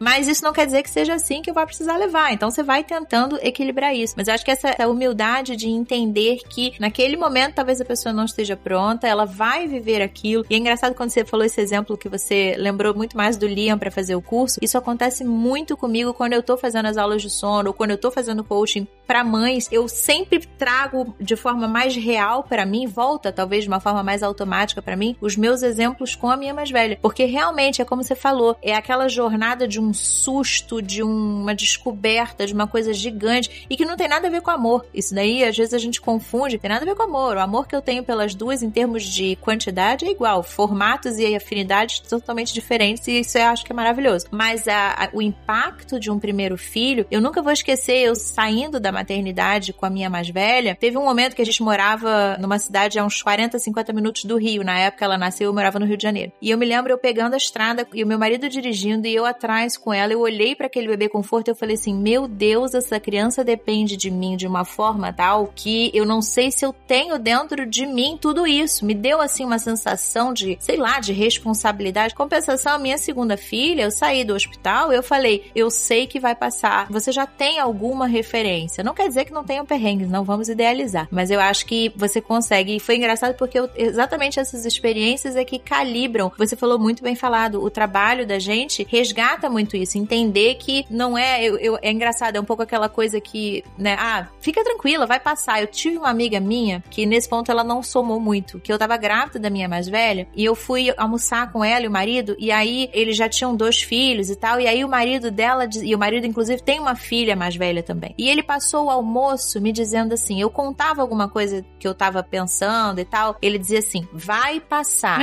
[0.00, 2.32] Mas isso não quer dizer que seja assim que eu vou precisar levar.
[2.32, 4.14] Então você vai tentando equilibrar isso.
[4.16, 8.12] Mas eu acho que essa, essa humildade de entender que naquele momento talvez a pessoa
[8.12, 10.44] não esteja pronta, ela vai viver aquilo.
[10.48, 13.78] E é engraçado quando você falou esse exemplo que você lembrou muito mais do Liam
[13.78, 14.58] para fazer o curso.
[14.62, 17.98] Isso acontece muito comigo quando eu tô fazendo as aulas de sono ou quando eu
[17.98, 19.68] tô fazendo coaching para mães.
[19.70, 24.22] Eu sempre trago de forma mais real para mim, volta talvez de uma forma mais
[24.22, 26.98] automática para mim, os meus exemplos com a minha mais velha.
[27.00, 29.31] Porque realmente é como você falou, é aquela jornada
[29.68, 34.28] de um susto, de uma descoberta, de uma coisa gigante e que não tem nada
[34.28, 34.86] a ver com amor.
[34.92, 37.36] Isso daí às vezes a gente confunde, tem nada a ver com amor.
[37.36, 41.34] O amor que eu tenho pelas duas em termos de quantidade é igual, formatos e
[41.34, 44.26] afinidades totalmente diferentes e isso eu acho que é maravilhoso.
[44.30, 48.80] Mas a, a, o impacto de um primeiro filho, eu nunca vou esquecer eu saindo
[48.80, 50.76] da maternidade com a minha mais velha.
[50.78, 54.36] Teve um momento que a gente morava numa cidade a uns 40, 50 minutos do
[54.36, 54.64] Rio.
[54.64, 56.32] Na época ela nasceu, eu morava no Rio de Janeiro.
[56.40, 59.21] E eu me lembro eu pegando a estrada e o meu marido dirigindo e eu
[59.24, 60.12] atrás com ela.
[60.12, 63.96] Eu olhei para aquele bebê conforto e eu falei assim: Meu Deus, essa criança depende
[63.96, 67.86] de mim de uma forma tal que eu não sei se eu tenho dentro de
[67.86, 68.84] mim tudo isso.
[68.84, 72.14] Me deu assim uma sensação de, sei lá, de responsabilidade.
[72.14, 76.86] Compensação, minha segunda filha, eu saí do hospital, eu falei: Eu sei que vai passar.
[76.90, 78.84] Você já tem alguma referência.
[78.84, 81.08] Não quer dizer que não tenham perrengues, não vamos idealizar.
[81.10, 82.76] Mas eu acho que você consegue.
[82.76, 86.30] E foi engraçado porque eu, exatamente essas experiências é que calibram.
[86.36, 87.62] Você falou muito bem falado.
[87.62, 89.11] O trabalho da gente resgata
[89.48, 89.98] muito isso.
[89.98, 91.42] Entender que não é.
[91.42, 93.96] Eu, eu, é engraçado, é um pouco aquela coisa que, né?
[93.98, 95.60] Ah, fica tranquila, vai passar.
[95.60, 98.60] Eu tive uma amiga minha que nesse ponto ela não somou muito.
[98.60, 101.88] Que eu tava grávida da minha mais velha e eu fui almoçar com ela e
[101.88, 102.36] o marido.
[102.38, 104.60] E aí eles já tinham dois filhos e tal.
[104.60, 108.14] E aí o marido dela, e o marido inclusive tem uma filha mais velha também.
[108.18, 112.22] E ele passou o almoço me dizendo assim: eu contava alguma coisa que eu tava
[112.22, 113.36] pensando e tal.
[113.40, 115.20] Ele dizia assim: vai passar.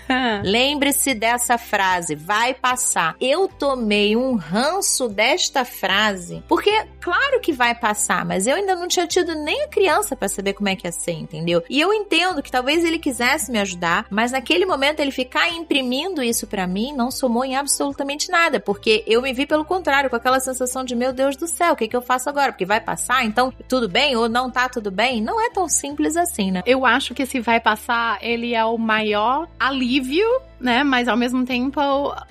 [0.44, 3.16] Lembre-se dessa frase, vai passar.
[3.30, 8.88] Eu tomei um ranço desta frase, porque claro que vai passar, mas eu ainda não
[8.88, 11.62] tinha tido nem a criança para saber como é que ia ser, entendeu?
[11.70, 16.24] E eu entendo que talvez ele quisesse me ajudar, mas naquele momento ele ficar imprimindo
[16.24, 20.16] isso para mim não somou em absolutamente nada, porque eu me vi pelo contrário, com
[20.16, 22.50] aquela sensação de meu Deus do céu, o que, que eu faço agora?
[22.50, 25.22] Porque vai passar, então tudo bem ou não tá tudo bem?
[25.22, 26.64] Não é tão simples assim, né?
[26.66, 30.26] Eu acho que esse vai passar, ele é o maior alívio
[30.60, 30.84] né?
[30.84, 31.80] Mas ao mesmo tempo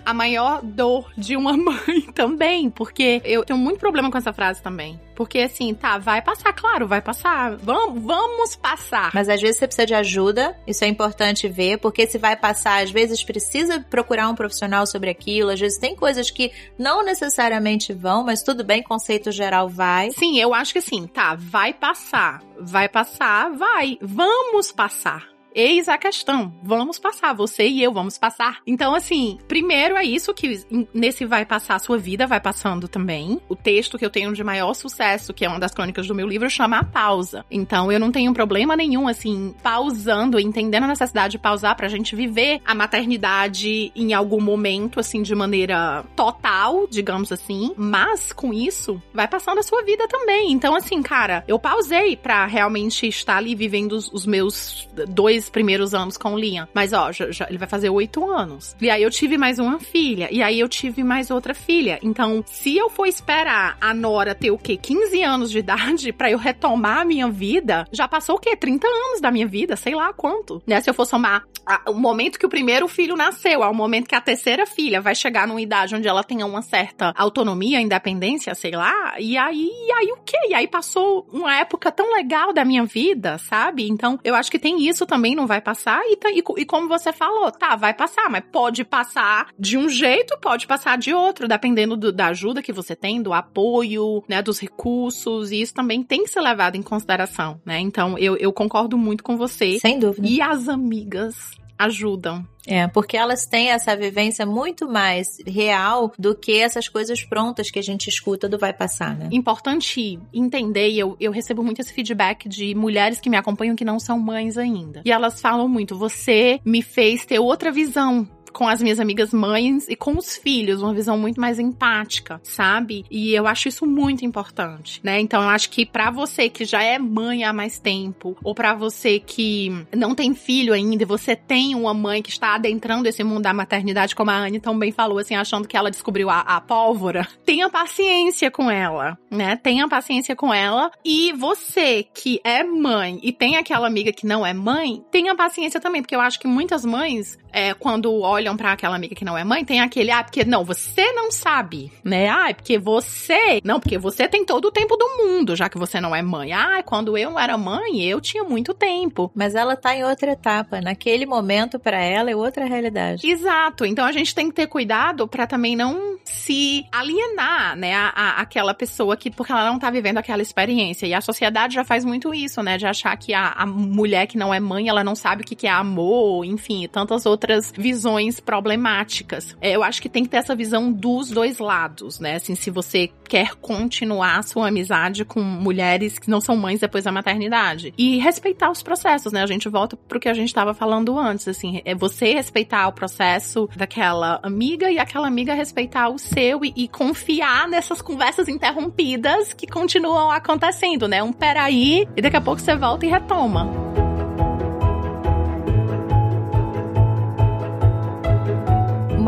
[0.06, 4.62] a maior dor de uma mãe também, porque eu tenho muito problema com essa frase
[4.62, 5.00] também.
[5.16, 7.58] Porque assim, tá, vai passar, claro, vai passar.
[7.58, 9.12] Vamos, vamos passar.
[9.14, 12.82] Mas às vezes você precisa de ajuda, isso é importante ver, porque se vai passar,
[12.82, 17.92] às vezes precisa procurar um profissional sobre aquilo, às vezes tem coisas que não necessariamente
[17.92, 20.12] vão, mas tudo bem, conceito geral vai.
[20.12, 22.42] Sim, eu acho que assim, tá, vai passar.
[22.62, 23.98] Vai passar, vai.
[24.02, 25.29] Vamos passar.
[25.54, 26.54] Eis a questão.
[26.64, 28.60] Vamos passar, você e eu vamos passar.
[28.66, 33.40] Então, assim, primeiro é isso que nesse vai passar a sua vida, vai passando também.
[33.50, 36.28] O texto que eu tenho de maior sucesso, que é uma das crônicas do meu
[36.28, 37.46] livro, chama a pausa.
[37.50, 42.16] Então, eu não tenho problema nenhum, assim, pausando, entendendo a necessidade de pausar pra gente
[42.16, 47.74] viver a maternidade em algum momento, assim, de maneira total, digamos assim.
[47.76, 50.52] Mas, com isso, vai passando a sua vida também.
[50.52, 55.94] Então, assim, cara, eu pausei pra realmente estar ali vivendo os, meus dois dois primeiros
[55.94, 56.40] anos com o.
[56.74, 58.76] Mas, ó, já, já, ele vai fazer oito anos.
[58.82, 60.30] E aí eu tive mais uma filha.
[60.32, 62.00] E aí eu tive mais outra filha.
[62.02, 64.78] Então, se eu for esperar a Nora ter o quê?
[64.78, 68.56] 15 anos de idade para eu retomar a minha vida, já passou o quê?
[68.56, 70.62] 30 anos da minha vida, sei lá quanto.
[70.66, 70.80] Né?
[70.82, 74.16] Se eu for somar a, o momento que o primeiro filho nasceu, ao momento que
[74.16, 78.72] a terceira filha vai chegar numa idade onde ela tenha uma certa autonomia, independência, sei
[78.72, 79.16] lá.
[79.20, 80.38] E aí, e aí o quê?
[80.50, 83.88] E aí passou uma época tão legal da minha vida, sabe?
[83.88, 86.02] Então, eu acho que tem isso também não vai passar.
[86.06, 90.38] E, e, e, como você falou, tá, vai passar, mas pode passar de um jeito,
[90.40, 94.60] pode passar de outro, dependendo do, da ajuda que você tem, do apoio, né, dos
[94.60, 95.52] recursos.
[95.52, 97.80] E isso também tem que ser levado em consideração, né?
[97.80, 99.80] Então, eu, eu concordo muito com você.
[99.80, 100.28] Sem dúvida.
[100.28, 102.46] E as amigas ajudam.
[102.68, 107.80] É, porque elas têm essa vivência muito mais real do que essas coisas prontas que
[107.80, 109.30] a gente escuta do vai passar, né?
[109.32, 114.00] Importante entender, eu, eu recebo muito esse feedback de mulheres que me acompanham que não
[114.00, 115.02] são mães ainda.
[115.06, 119.88] E elas falam muito: você me fez ter outra visão com as minhas amigas mães
[119.88, 123.06] e com os filhos, uma visão muito mais empática, sabe?
[123.10, 125.20] E eu acho isso muito importante, né?
[125.20, 128.74] Então eu acho que para você que já é mãe há mais tempo, ou para
[128.74, 133.24] você que não tem filho ainda e você tem uma mãe que está adentrando esse
[133.24, 136.62] mundo da maternidade, como a Anne também falou, assim, achando que ela descobriu a, a
[136.62, 139.56] pólvora, tenha paciência com ela, né?
[139.56, 140.92] Tenha paciência com ela.
[141.04, 145.80] E você que é mãe e tem aquela amiga que não é mãe, tenha paciência
[145.80, 149.38] também, porque eu acho que muitas mães, é, quando olham para aquela amiga que não
[149.38, 152.30] é mãe, tem aquele, ah, porque não, você não sabe, né?
[152.30, 153.60] Ah, é porque você.
[153.64, 156.54] Não, porque você tem todo o tempo do mundo, já que você não é mãe.
[156.54, 159.32] Ah, quando eu era mãe, eu tinha muito tempo.
[159.36, 160.82] Mas ela tá em outra etapa.
[160.82, 163.28] Naquele momento, para ela, é outra realidade.
[163.28, 163.86] Exato.
[163.86, 168.42] Então a gente tem que ter cuidado para também não se alienar, né, a, a,
[168.42, 171.08] aquela pessoa que, porque ela não tá vivendo aquela experiência.
[171.08, 174.38] E a sociedade já faz muito isso, né, de achar que a, a mulher que
[174.38, 177.39] não é mãe, ela não sabe o que, que é amor, enfim, tantas outras
[177.76, 179.56] visões problemáticas.
[179.62, 182.70] É, eu acho que tem que ter essa visão dos dois lados, né, assim, se
[182.70, 187.94] você quer continuar sua amizade com mulheres que não são mães depois da maternidade.
[187.98, 191.48] E respeitar os processos, né, a gente volta pro que a gente estava falando antes,
[191.48, 196.74] assim, é você respeitar o processo daquela amiga e aquela amiga respeitar o seu e,
[196.76, 201.22] e confiar nessas conversas interrompidas que continuam acontecendo, né?
[201.22, 204.09] Um peraí e daqui a pouco você volta e retoma.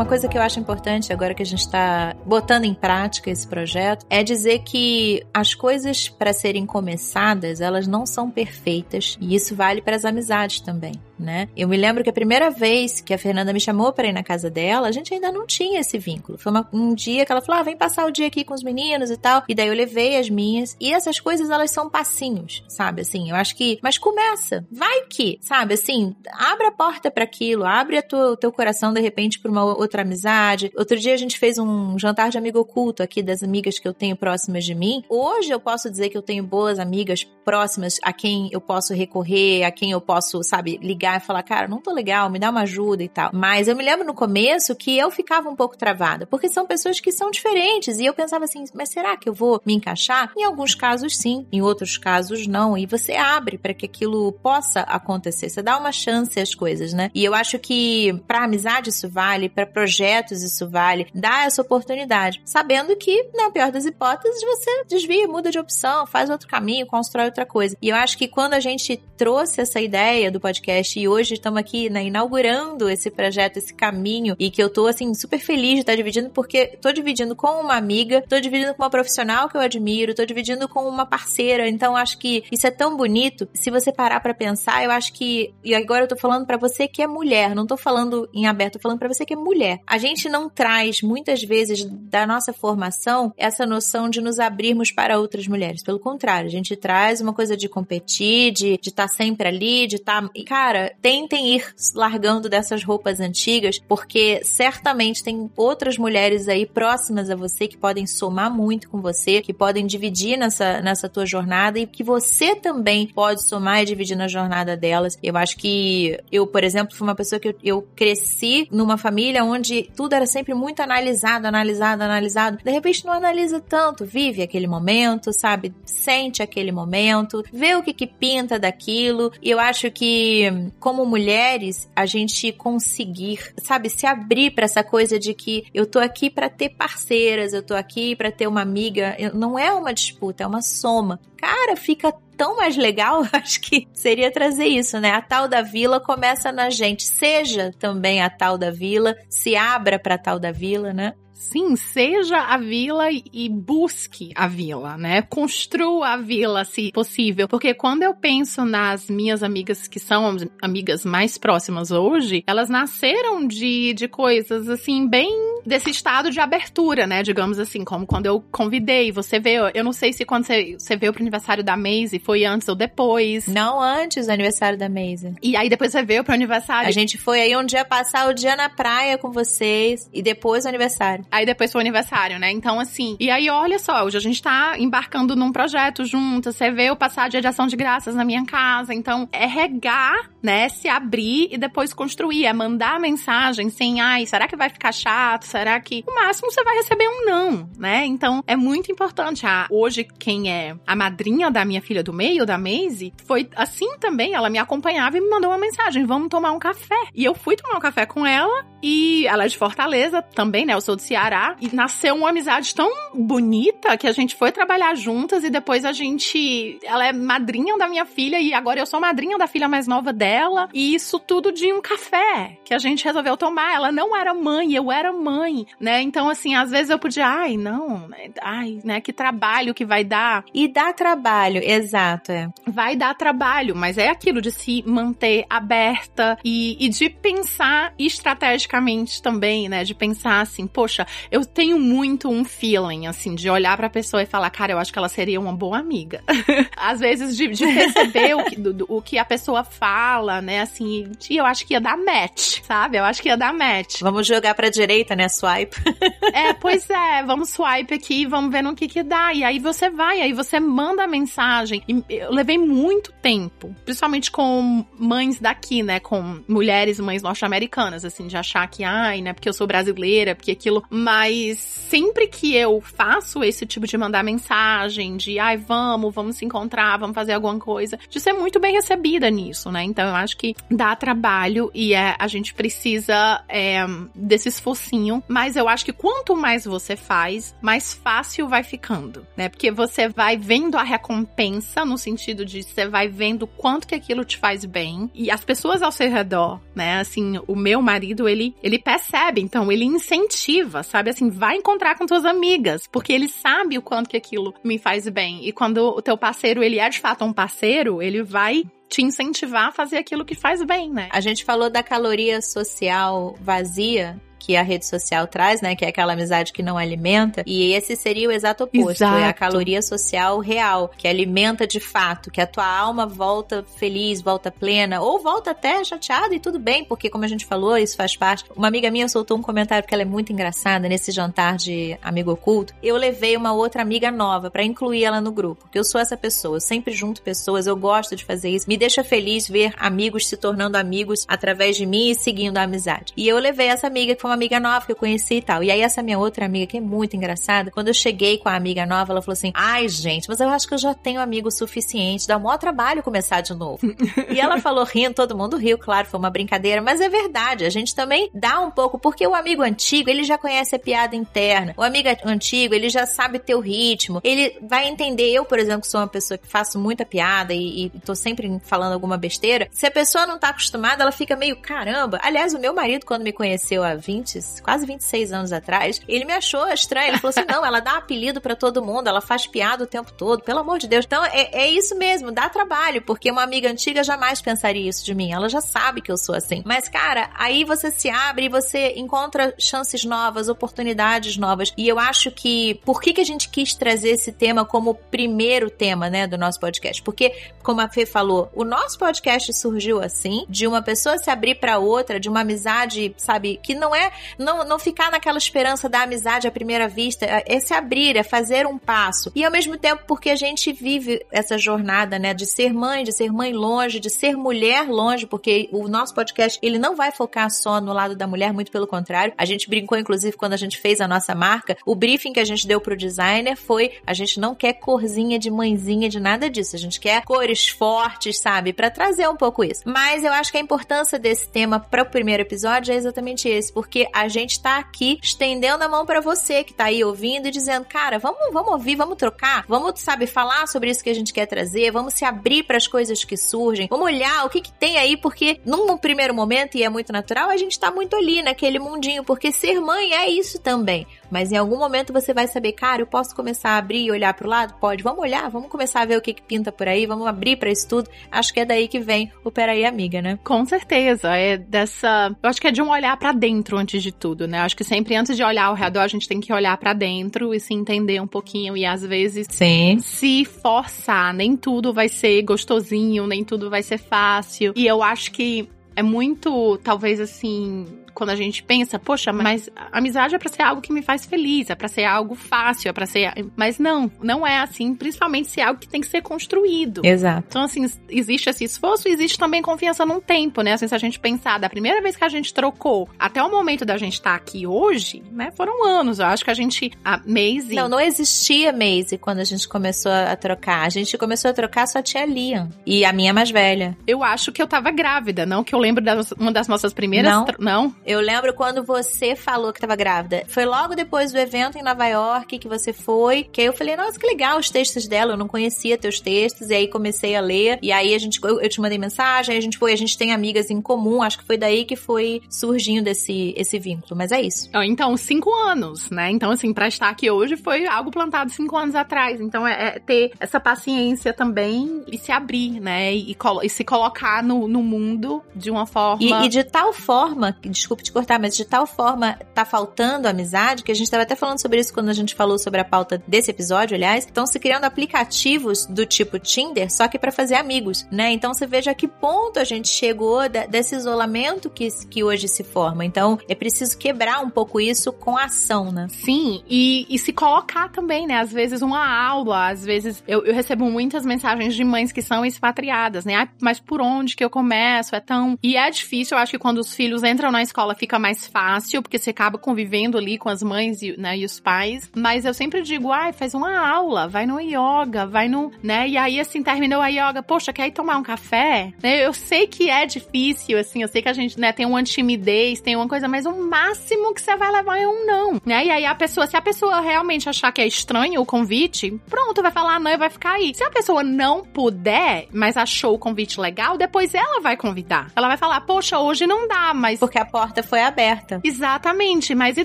[0.02, 3.46] Uma coisa que eu acho importante agora que a gente está botando em prática esse
[3.46, 9.54] projeto é dizer que as coisas para serem começadas elas não são perfeitas e isso
[9.54, 11.48] vale para as amizades também né?
[11.56, 14.22] Eu me lembro que a primeira vez que a Fernanda me chamou para ir na
[14.22, 16.38] casa dela, a gente ainda não tinha esse vínculo.
[16.38, 18.62] Foi uma, um dia que ela falou: ah, vem passar o dia aqui com os
[18.62, 19.42] meninos e tal.
[19.48, 20.76] E daí eu levei as minhas.
[20.80, 23.02] E essas coisas, elas são passinhos, sabe?
[23.02, 23.78] Assim, eu acho que.
[23.82, 24.66] Mas começa.
[24.70, 25.74] Vai que, sabe?
[25.74, 30.02] Assim, abre a porta para aquilo, abre o teu coração de repente para uma outra
[30.02, 30.72] amizade.
[30.76, 33.94] Outro dia a gente fez um jantar de amigo oculto aqui das amigas que eu
[33.94, 35.04] tenho próximas de mim.
[35.08, 39.64] Hoje eu posso dizer que eu tenho boas amigas próximas a quem eu posso recorrer,
[39.64, 42.62] a quem eu posso, sabe, ligar e falar, cara, não tô legal, me dá uma
[42.62, 43.30] ajuda e tal.
[43.32, 47.00] Mas eu me lembro no começo que eu ficava um pouco travada, porque são pessoas
[47.00, 47.98] que são diferentes.
[47.98, 50.32] E eu pensava assim, mas será que eu vou me encaixar?
[50.36, 52.76] Em alguns casos, sim, em outros casos, não.
[52.76, 55.48] E você abre para que aquilo possa acontecer.
[55.48, 57.10] Você dá uma chance às coisas, né?
[57.14, 61.06] E eu acho que para amizade isso vale, para projetos isso vale.
[61.14, 66.30] Dá essa oportunidade, sabendo que, na pior das hipóteses, você desvia, muda de opção, faz
[66.30, 67.76] outro caminho, constrói outra coisa.
[67.80, 71.58] E eu acho que quando a gente trouxe essa ideia do podcast e hoje estamos
[71.58, 75.80] aqui né, inaugurando esse projeto, esse caminho e que eu tô assim super feliz de
[75.80, 79.60] estar dividindo porque tô dividindo com uma amiga, tô dividindo com uma profissional que eu
[79.60, 81.68] admiro, tô dividindo com uma parceira.
[81.68, 83.48] Então acho que isso é tão bonito.
[83.54, 86.88] Se você parar para pensar, eu acho que e agora eu tô falando para você
[86.88, 89.80] que é mulher, não tô falando em aberto, tô falando para você que é mulher.
[89.86, 95.18] A gente não traz muitas vezes da nossa formação essa noção de nos abrirmos para
[95.18, 95.82] outras mulheres.
[95.82, 99.96] Pelo contrário, a gente traz uma coisa de competir, de estar tá sempre ali, de
[99.96, 100.30] estar, tá...
[100.46, 107.36] cara, tentem ir largando dessas roupas antigas, porque certamente tem outras mulheres aí próximas a
[107.36, 111.86] você que podem somar muito com você, que podem dividir nessa, nessa tua jornada e
[111.86, 115.18] que você também pode somar e dividir na jornada delas.
[115.22, 119.44] Eu acho que eu, por exemplo, fui uma pessoa que eu, eu cresci numa família
[119.44, 122.58] onde tudo era sempre muito analisado, analisado, analisado.
[122.62, 125.74] De repente não analisa tanto, vive aquele momento, sabe?
[125.84, 129.32] Sente aquele momento, vê o que que pinta daquilo.
[129.42, 135.18] E eu acho que como mulheres, a gente conseguir, sabe, se abrir para essa coisa
[135.18, 139.16] de que eu tô aqui para ter parceiras, eu tô aqui para ter uma amiga,
[139.32, 141.20] não é uma disputa, é uma soma.
[141.36, 145.12] Cara, fica tão mais legal, acho que seria trazer isso, né?
[145.12, 147.04] A tal da vila começa na gente.
[147.04, 151.14] Seja também a tal da vila, se abra para tal da vila, né?
[151.34, 155.22] Sim, seja a vila e busque a vila, né?
[155.22, 157.48] Construa a vila, se possível.
[157.48, 163.46] Porque quando eu penso nas minhas amigas que são amigas mais próximas hoje, elas nasceram
[163.46, 167.22] de, de coisas assim, bem desse estado de abertura, né?
[167.22, 169.70] Digamos assim, como quando eu convidei, você veio.
[169.74, 172.74] Eu não sei se quando você, você veio pro aniversário da Maisie foi antes ou
[172.74, 173.46] depois.
[173.46, 175.34] Não antes do aniversário da Maisie.
[175.42, 176.88] E aí depois você veio pro aniversário.
[176.88, 180.64] A gente foi aí um dia passar o dia na praia com vocês e depois
[180.64, 181.24] o aniversário.
[181.30, 182.50] Aí depois foi o aniversário, né?
[182.50, 183.16] Então, assim.
[183.18, 186.52] E aí, olha só, hoje a gente tá embarcando num projeto junto.
[186.52, 188.94] Você veio passar dia de ação de graças na minha casa.
[188.94, 190.68] Então, é regar, né?
[190.68, 192.46] Se abrir e depois construir.
[192.46, 195.44] É mandar mensagem sem, ai, será que vai ficar chato?
[195.52, 198.06] Será que o máximo você vai receber um não, né?
[198.06, 199.46] Então é muito importante.
[199.46, 203.98] Ah, hoje, quem é a madrinha da minha filha do meio, da Maisie, foi assim
[203.98, 204.34] também.
[204.34, 206.96] Ela me acompanhava e me mandou uma mensagem: vamos tomar um café.
[207.14, 210.74] E eu fui tomar um café com ela e ela é de Fortaleza também, né?
[210.74, 211.54] Eu sou do Ceará.
[211.60, 215.92] E nasceu uma amizade tão bonita que a gente foi trabalhar juntas e depois a
[215.92, 216.78] gente.
[216.82, 220.12] Ela é madrinha da minha filha e agora eu sou madrinha da filha mais nova
[220.12, 220.68] dela.
[220.72, 223.74] E isso tudo de um café que a gente resolveu tomar.
[223.74, 225.41] Ela não era mãe, eu era mãe,
[225.80, 226.02] né?
[226.02, 228.08] Então, assim, às vezes eu podia, ai, não,
[228.40, 229.00] ai, né?
[229.00, 230.44] Que trabalho que vai dar.
[230.52, 232.48] E dá trabalho, exato, é.
[232.66, 239.22] Vai dar trabalho, mas é aquilo de se manter aberta e, e de pensar estrategicamente
[239.22, 239.84] também, né?
[239.84, 244.26] De pensar assim, poxa, eu tenho muito um feeling, assim, de olhar pra pessoa e
[244.26, 246.22] falar, cara, eu acho que ela seria uma boa amiga.
[246.76, 250.60] Às vezes, de, de perceber o, que, do, o que a pessoa fala, né?
[250.60, 252.98] Assim, e eu acho que ia dar match, sabe?
[252.98, 254.00] Eu acho que ia dar match.
[254.00, 255.24] Vamos jogar pra direita, né?
[255.32, 255.76] Swipe.
[256.32, 259.32] é, pois é, vamos swipe aqui, vamos ver no que que dá.
[259.32, 261.82] E aí você vai, aí você manda a mensagem.
[261.88, 266.00] E eu levei muito tempo, principalmente com mães daqui, né?
[266.00, 269.32] Com mulheres, mães norte-americanas, assim, de achar que, ai, né?
[269.32, 270.84] Porque eu sou brasileira, porque aquilo.
[270.90, 276.44] Mas sempre que eu faço esse tipo de mandar mensagem, de, ai, vamos, vamos se
[276.44, 279.84] encontrar, vamos fazer alguma coisa, de ser muito bem recebida nisso, né?
[279.84, 285.56] Então eu acho que dá trabalho e é, a gente precisa é, desse esforcinho, mas
[285.56, 289.48] eu acho que quanto mais você faz, mais fácil vai ficando, né?
[289.48, 294.24] Porque você vai vendo a recompensa no sentido de você vai vendo quanto que aquilo
[294.24, 296.98] te faz bem e as pessoas ao seu redor, né?
[296.98, 301.10] Assim, o meu marido, ele, ele percebe, então ele incentiva, sabe?
[301.10, 305.08] Assim, vai encontrar com tuas amigas, porque ele sabe o quanto que aquilo me faz
[305.08, 305.46] bem.
[305.46, 309.68] E quando o teu parceiro, ele é de fato um parceiro, ele vai te incentivar
[309.68, 311.08] a fazer aquilo que faz bem, né?
[311.10, 315.76] A gente falou da caloria social vazia que a rede social traz, né?
[315.76, 317.44] Que é aquela amizade que não alimenta.
[317.46, 318.90] E esse seria o exato oposto.
[318.90, 319.18] Exato.
[319.18, 324.20] É a caloria social real, que alimenta de fato, que a tua alma volta feliz,
[324.20, 327.96] volta plena, ou volta até chateada e tudo bem, porque como a gente falou, isso
[327.96, 328.44] faz parte.
[328.56, 332.32] Uma amiga minha soltou um comentário porque ela é muito engraçada nesse jantar de amigo
[332.32, 332.74] oculto.
[332.82, 336.16] Eu levei uma outra amiga nova para incluir ela no grupo, porque eu sou essa
[336.16, 338.66] pessoa, eu sempre junto pessoas, eu gosto de fazer isso.
[338.68, 343.12] Me deixa feliz ver amigos se tornando amigos através de mim e seguindo a amizade.
[343.16, 345.62] E eu levei essa amiga que foi uma amiga nova que eu conheci e tal.
[345.62, 348.56] E aí essa minha outra amiga, que é muito engraçada, quando eu cheguei com a
[348.56, 351.50] amiga nova, ela falou assim: "Ai, gente, mas eu acho que eu já tenho amigo
[351.50, 353.80] suficiente, dá o maior trabalho começar de novo".
[354.30, 357.70] e ela falou rindo, todo mundo riu, claro, foi uma brincadeira, mas é verdade, a
[357.70, 361.74] gente também dá um pouco, porque o amigo antigo, ele já conhece a piada interna.
[361.76, 365.30] O amigo antigo, ele já sabe ter o ritmo, ele vai entender.
[365.32, 368.92] Eu, por exemplo, sou uma pessoa que faço muita piada e, e tô sempre falando
[368.92, 369.68] alguma besteira.
[369.70, 372.18] Se a pessoa não tá acostumada, ela fica meio caramba.
[372.22, 374.21] Aliás, o meu marido, quando me conheceu há 20
[374.62, 377.08] quase 26 anos atrás, ele me achou estranho.
[377.08, 380.12] Ele falou assim: não, ela dá apelido para todo mundo, ela faz piada o tempo
[380.12, 381.04] todo, pelo amor de Deus.
[381.04, 385.14] Então é, é isso mesmo, dá trabalho, porque uma amiga antiga jamais pensaria isso de
[385.14, 385.32] mim.
[385.32, 386.62] Ela já sabe que eu sou assim.
[386.64, 391.72] Mas, cara, aí você se abre e você encontra chances novas, oportunidades novas.
[391.76, 395.70] E eu acho que por que, que a gente quis trazer esse tema como primeiro
[395.70, 397.02] tema, né, do nosso podcast?
[397.02, 401.56] Porque, como a Fê falou, o nosso podcast surgiu assim, de uma pessoa se abrir
[401.56, 406.02] para outra, de uma amizade, sabe, que não é não, não ficar naquela esperança da
[406.02, 409.30] amizade à primeira vista, é, é se abrir, é fazer um passo.
[409.34, 413.12] E ao mesmo tempo, porque a gente vive essa jornada, né, de ser mãe, de
[413.12, 417.50] ser mãe longe, de ser mulher longe, porque o nosso podcast, ele não vai focar
[417.50, 419.34] só no lado da mulher, muito pelo contrário.
[419.38, 422.44] A gente brincou, inclusive, quando a gente fez a nossa marca, o briefing que a
[422.44, 426.76] gente deu pro designer foi, a gente não quer corzinha de mãezinha, de nada disso.
[426.76, 428.72] A gente quer cores fortes, sabe?
[428.82, 429.82] para trazer um pouco isso.
[429.84, 433.72] Mas eu acho que a importância desse tema para o primeiro episódio é exatamente esse,
[433.72, 437.50] porque a gente tá aqui estendendo a mão para você que tá aí ouvindo e
[437.50, 441.32] dizendo, cara, vamos, vamos ouvir, vamos trocar, vamos, sabe, falar sobre isso que a gente
[441.32, 444.72] quer trazer, vamos se abrir para as coisas que surgem, vamos olhar o que que
[444.72, 448.42] tem aí, porque num primeiro momento, e é muito natural, a gente tá muito ali
[448.42, 451.06] naquele mundinho, porque ser mãe é isso também.
[451.32, 454.34] Mas em algum momento você vai saber, cara, eu posso começar a abrir e olhar
[454.34, 454.74] pro lado?
[454.78, 457.56] Pode, vamos olhar, vamos começar a ver o que, que pinta por aí, vamos abrir
[457.56, 458.10] para isso tudo.
[458.30, 460.38] Acho que é daí que vem o Peraí Amiga, né?
[460.44, 462.36] Com certeza, é dessa.
[462.42, 464.58] Eu acho que é de um olhar para dentro antes de tudo, né?
[464.58, 466.92] Eu acho que sempre antes de olhar ao redor, a gente tem que olhar para
[466.92, 469.98] dentro e se entender um pouquinho e às vezes Sim.
[470.00, 471.32] se forçar.
[471.32, 474.74] Nem tudo vai ser gostosinho, nem tudo vai ser fácil.
[474.76, 475.66] E eu acho que
[475.96, 480.80] é muito, talvez assim, quando a gente pensa, poxa, mas amizade é pra ser algo
[480.80, 483.32] que me faz feliz, é pra ser algo fácil, é pra ser.
[483.56, 487.02] Mas não, não é assim, principalmente se é algo que tem que ser construído.
[487.04, 487.46] Exato.
[487.48, 490.72] Então, assim, existe esse esforço e existe também confiança num tempo, né?
[490.72, 493.84] Assim, se a gente pensar da primeira vez que a gente trocou até o momento
[493.84, 495.50] da gente estar tá aqui hoje, né?
[495.56, 496.18] Foram anos.
[496.18, 496.90] Eu acho que a gente.
[497.04, 497.74] A Maisie.
[497.74, 500.86] Não, não existia Maisie quando a gente começou a trocar.
[500.86, 502.68] A gente começou a trocar só tinha Liam.
[502.86, 503.96] E a minha mais velha.
[504.06, 507.32] Eu acho que eu tava grávida, não que eu lembro de uma das nossas primeiras.
[507.32, 507.46] Não.
[507.58, 507.94] Não.
[508.04, 510.44] Eu lembro quando você falou que tava grávida.
[510.48, 513.44] Foi logo depois do evento em Nova York que você foi.
[513.44, 515.32] Que aí eu falei, nossa, que legal os textos dela.
[515.32, 516.70] Eu não conhecia teus textos.
[516.70, 517.78] E aí comecei a ler.
[517.82, 520.32] E aí a gente, eu, eu te mandei mensagem, a gente foi, a gente tem
[520.32, 521.22] amigas em comum.
[521.22, 524.16] Acho que foi daí que foi surgindo esse, esse vínculo.
[524.16, 524.68] Mas é isso.
[524.84, 526.30] Então, cinco anos, né?
[526.30, 529.40] Então, assim, pra estar aqui hoje foi algo plantado cinco anos atrás.
[529.40, 533.14] Então, é, é ter essa paciência também e se abrir, né?
[533.14, 536.42] E, e se colocar no, no mundo de uma forma.
[536.42, 537.56] E, e, de tal forma,
[537.92, 541.34] desculpe te cortar, mas de tal forma tá faltando amizade, que a gente tava até
[541.34, 544.24] falando sobre isso quando a gente falou sobre a pauta desse episódio, aliás.
[544.24, 548.32] Estão se criando aplicativos do tipo Tinder, só que para fazer amigos, né?
[548.32, 552.64] Então você veja a que ponto a gente chegou desse isolamento que, que hoje se
[552.64, 553.04] forma.
[553.04, 556.06] Então é preciso quebrar um pouco isso com ação, né?
[556.08, 558.38] Sim, e, e se colocar também, né?
[558.38, 562.44] Às vezes uma aula, às vezes eu, eu recebo muitas mensagens de mães que são
[562.44, 563.34] expatriadas, né?
[563.36, 565.14] Ah, mas por onde que eu começo?
[565.14, 565.58] É tão.
[565.62, 569.02] E é difícil, eu acho que quando os filhos entram na escola fica mais fácil,
[569.02, 572.10] porque você acaba convivendo ali com as mães e, né, e os pais.
[572.14, 575.72] Mas eu sempre digo, ai, faz uma aula, vai no yoga, vai no.
[575.82, 576.08] né?
[576.08, 578.92] E aí, assim, terminou a yoga, poxa, quer ir tomar um café?
[579.02, 579.24] Né?
[579.24, 582.80] Eu sei que é difícil, assim, eu sei que a gente, né, tem uma timidez,
[582.80, 585.84] tem uma coisa, mas o máximo que você vai levar é um não, né?
[585.84, 589.62] E aí a pessoa, se a pessoa realmente achar que é estranho o convite, pronto,
[589.62, 590.74] vai falar não e vai ficar aí.
[590.74, 595.30] Se a pessoa não puder, mas achou o convite legal, depois ela vai convidar.
[595.34, 597.18] Ela vai falar, poxa, hoje não dá, mas.
[597.18, 598.60] Porque a porta foi aberta.
[598.64, 599.84] Exatamente, mas e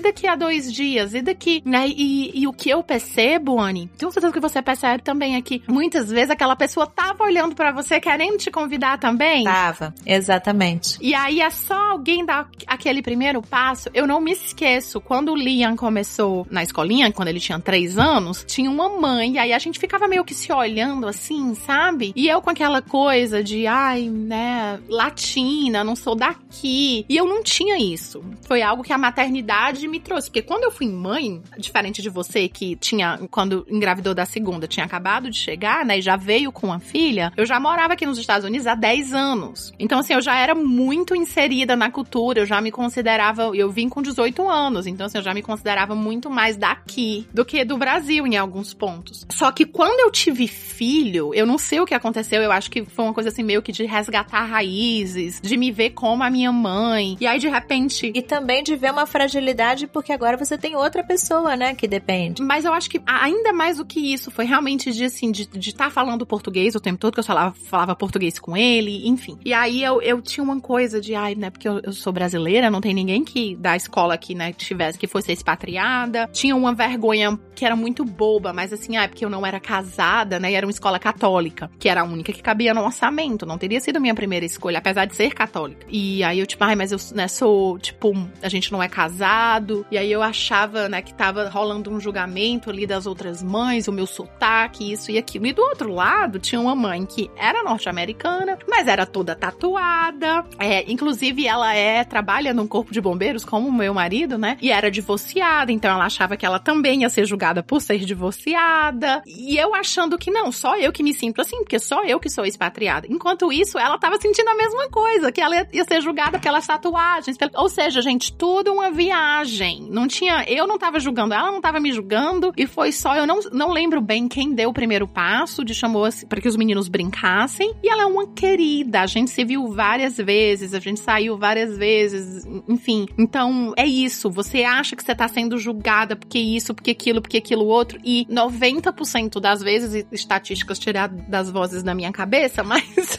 [0.00, 1.14] daqui a dois dias?
[1.14, 1.86] E daqui, né?
[1.86, 5.62] E, e o que eu percebo, Anne, tenho certeza que você percebe também aqui.
[5.68, 9.44] Muitas vezes aquela pessoa tava olhando para você querendo te convidar também.
[9.44, 10.98] Tava, exatamente.
[11.00, 13.88] E aí é só alguém dar aquele primeiro passo.
[13.94, 18.44] Eu não me esqueço, quando o Liam começou na escolinha, quando ele tinha três anos,
[18.46, 22.12] tinha uma mãe, e aí a gente ficava meio que se olhando assim, sabe?
[22.16, 27.04] E eu com aquela coisa de, ai, né, latina, não sou daqui.
[27.08, 28.22] E eu não tinha isso.
[28.42, 30.28] Foi algo que a maternidade me trouxe.
[30.28, 34.84] Porque quando eu fui mãe, diferente de você que tinha, quando engravidou da segunda, tinha
[34.84, 38.18] acabado de chegar, né, e já veio com a filha, eu já morava aqui nos
[38.18, 39.72] Estados Unidos há 10 anos.
[39.78, 43.88] Então, assim, eu já era muito inserida na cultura, eu já me considerava, eu vim
[43.88, 47.76] com 18 anos, então, assim, eu já me considerava muito mais daqui do que do
[47.76, 49.26] Brasil em alguns pontos.
[49.30, 52.84] Só que quando eu tive filho, eu não sei o que aconteceu, eu acho que
[52.84, 56.52] foi uma coisa assim meio que de resgatar raízes, de me ver como a minha
[56.52, 57.16] mãe.
[57.20, 57.67] E aí, de repente.
[58.14, 62.42] E também de ver uma fragilidade, porque agora você tem outra pessoa, né, que depende.
[62.42, 65.84] Mas eu acho que ainda mais do que isso, foi realmente de assim, de estar
[65.84, 69.38] tá falando português o tempo todo, que eu falava, falava português com ele, enfim.
[69.44, 72.70] E aí eu, eu tinha uma coisa de, ai, né, porque eu, eu sou brasileira,
[72.70, 76.28] não tem ninguém que da escola aqui, né, tivesse, que fosse expatriada.
[76.32, 80.38] Tinha uma vergonha que era muito boba, mas assim, é porque eu não era casada,
[80.38, 83.58] né, e era uma escola católica, que era a única que cabia no orçamento, não
[83.58, 85.86] teria sido a minha primeira escolha, apesar de ser católica.
[85.88, 89.86] E aí eu, tipo, ai, mas eu, né, sou, tipo, a gente não é casado,
[89.90, 93.92] e aí eu achava, né, que tava rolando um julgamento ali das outras mães, o
[93.92, 95.46] meu sotaque, isso e aquilo.
[95.46, 100.90] E do outro lado, tinha uma mãe que era norte-americana, mas era toda tatuada, é,
[100.90, 104.90] inclusive ela é, trabalha num corpo de bombeiros, como o meu marido, né, e era
[104.90, 109.74] divorciada, então ela achava que ela também ia ser julgada por ser divorciada, e eu
[109.74, 113.06] achando que não, só eu que me sinto assim, porque só eu que sou expatriada.
[113.08, 117.37] Enquanto isso, ela tava sentindo a mesma coisa, que ela ia ser julgada pelas tatuagens.
[117.54, 119.86] Ou seja, gente, tudo uma viagem.
[119.90, 120.44] Não tinha.
[120.48, 122.52] Eu não tava julgando, ela não tava me julgando.
[122.56, 123.14] E foi só.
[123.14, 126.48] Eu não, não lembro bem quem deu o primeiro passo de chamou assim, para que
[126.48, 127.72] os meninos brincassem.
[127.82, 129.02] E ela é uma querida.
[129.02, 132.44] A gente se viu várias vezes, a gente saiu várias vezes.
[132.68, 133.06] Enfim.
[133.16, 134.30] Então, é isso.
[134.30, 138.00] Você acha que você tá sendo julgada porque isso, porque aquilo, porque aquilo outro.
[138.04, 143.18] E 90% das vezes, estatísticas tirar das vozes da minha cabeça, mas.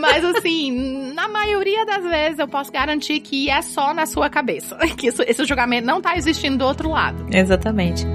[0.00, 4.76] mas assim, na maioria das vezes eu posso garantir que é só na sua cabeça.
[4.96, 7.26] Que isso, esse julgamento não tá existindo do outro lado.
[7.30, 8.06] Exatamente.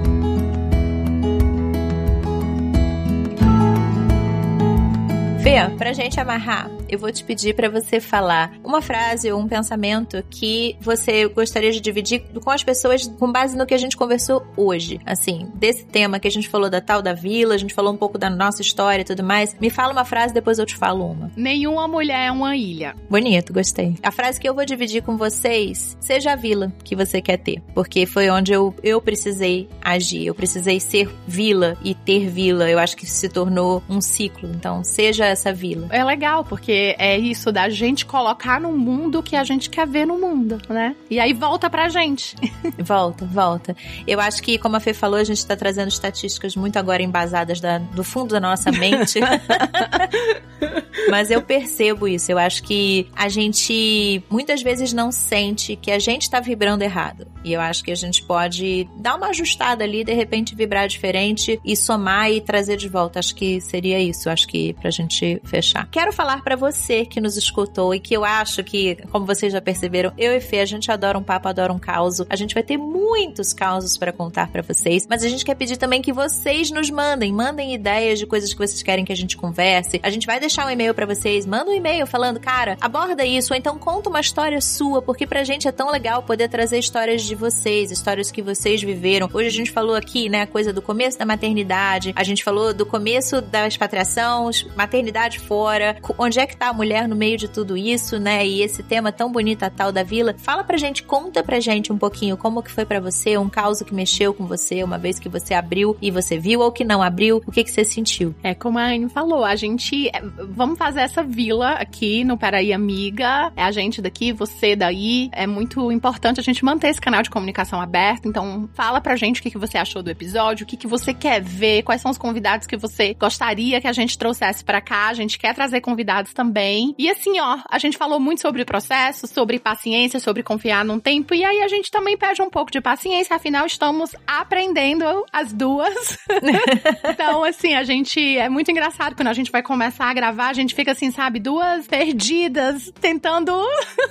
[5.42, 9.46] Fê, pra gente amarrar eu vou te pedir para você falar uma frase ou um
[9.46, 13.96] pensamento que você gostaria de dividir com as pessoas com base no que a gente
[13.96, 15.00] conversou hoje.
[15.06, 17.96] Assim, desse tema que a gente falou da tal da vila, a gente falou um
[17.96, 19.56] pouco da nossa história e tudo mais.
[19.60, 21.30] Me fala uma frase, depois eu te falo uma.
[21.36, 22.94] Nenhuma mulher é uma ilha.
[23.08, 23.94] Bonito, gostei.
[24.02, 27.62] A frase que eu vou dividir com vocês, seja a vila que você quer ter.
[27.72, 30.26] Porque foi onde eu, eu precisei agir.
[30.26, 32.68] Eu precisei ser vila e ter vila.
[32.68, 34.50] Eu acho que se tornou um ciclo.
[34.50, 35.86] Então, seja essa vila.
[35.90, 39.86] É legal, porque é isso da gente colocar no mundo o que a gente quer
[39.86, 40.94] ver no mundo, né?
[41.08, 42.36] E aí volta pra gente.
[42.78, 43.76] volta, volta.
[44.06, 47.60] Eu acho que, como a Fê falou, a gente tá trazendo estatísticas muito agora embasadas
[47.60, 49.20] da, do fundo da nossa mente.
[51.10, 52.30] Mas eu percebo isso.
[52.30, 57.26] Eu acho que a gente muitas vezes não sente que a gente tá vibrando errado.
[57.42, 61.60] E eu acho que a gente pode dar uma ajustada ali, de repente vibrar diferente
[61.64, 63.18] e somar e trazer de volta.
[63.18, 64.28] Acho que seria isso.
[64.28, 65.88] Acho que pra gente fechar.
[65.90, 69.60] Quero falar para você que nos escutou e que eu acho que, como vocês já
[69.60, 72.22] perceberam, eu e Fê, a gente adora um papo, adora um caos.
[72.28, 75.76] A gente vai ter muitos causos para contar para vocês, mas a gente quer pedir
[75.76, 79.36] também que vocês nos mandem, mandem ideias de coisas que vocês querem que a gente
[79.36, 80.00] converse.
[80.02, 83.52] A gente vai deixar um e-mail para vocês, manda um e-mail falando, cara, aborda isso,
[83.52, 87.22] ou então conta uma história sua, porque pra gente é tão legal poder trazer histórias
[87.22, 89.28] de vocês, histórias que vocês viveram.
[89.32, 92.72] Hoje a gente falou aqui, né, a coisa do começo da maternidade, a gente falou
[92.72, 97.76] do começo da expatriação, maternidade fora, onde é que a mulher no meio de tudo
[97.76, 100.34] isso, né, e esse tema tão bonito, a tal da vila.
[100.38, 103.80] Fala pra gente, conta pra gente um pouquinho como que foi para você, um caos
[103.82, 107.02] que mexeu com você, uma vez que você abriu e você viu, ou que não
[107.02, 108.34] abriu, o que que você sentiu?
[108.42, 112.72] É, como a Anne falou, a gente, é, vamos fazer essa vila aqui no Paraí
[112.72, 117.22] Amiga, é a gente daqui, você daí, é muito importante a gente manter esse canal
[117.22, 120.66] de comunicação aberto, então fala pra gente o que, que você achou do episódio, o
[120.66, 124.18] que, que você quer ver, quais são os convidados que você gostaria que a gente
[124.18, 126.49] trouxesse para cá, a gente quer trazer convidados também.
[126.98, 130.98] E assim, ó, a gente falou muito sobre o processo, sobre paciência, sobre confiar num
[130.98, 135.52] tempo, e aí a gente também pede um pouco de paciência, afinal estamos aprendendo as
[135.52, 136.18] duas.
[137.08, 140.52] então, assim, a gente é muito engraçado quando a gente vai começar a gravar, a
[140.52, 143.52] gente fica assim, sabe, duas perdidas, tentando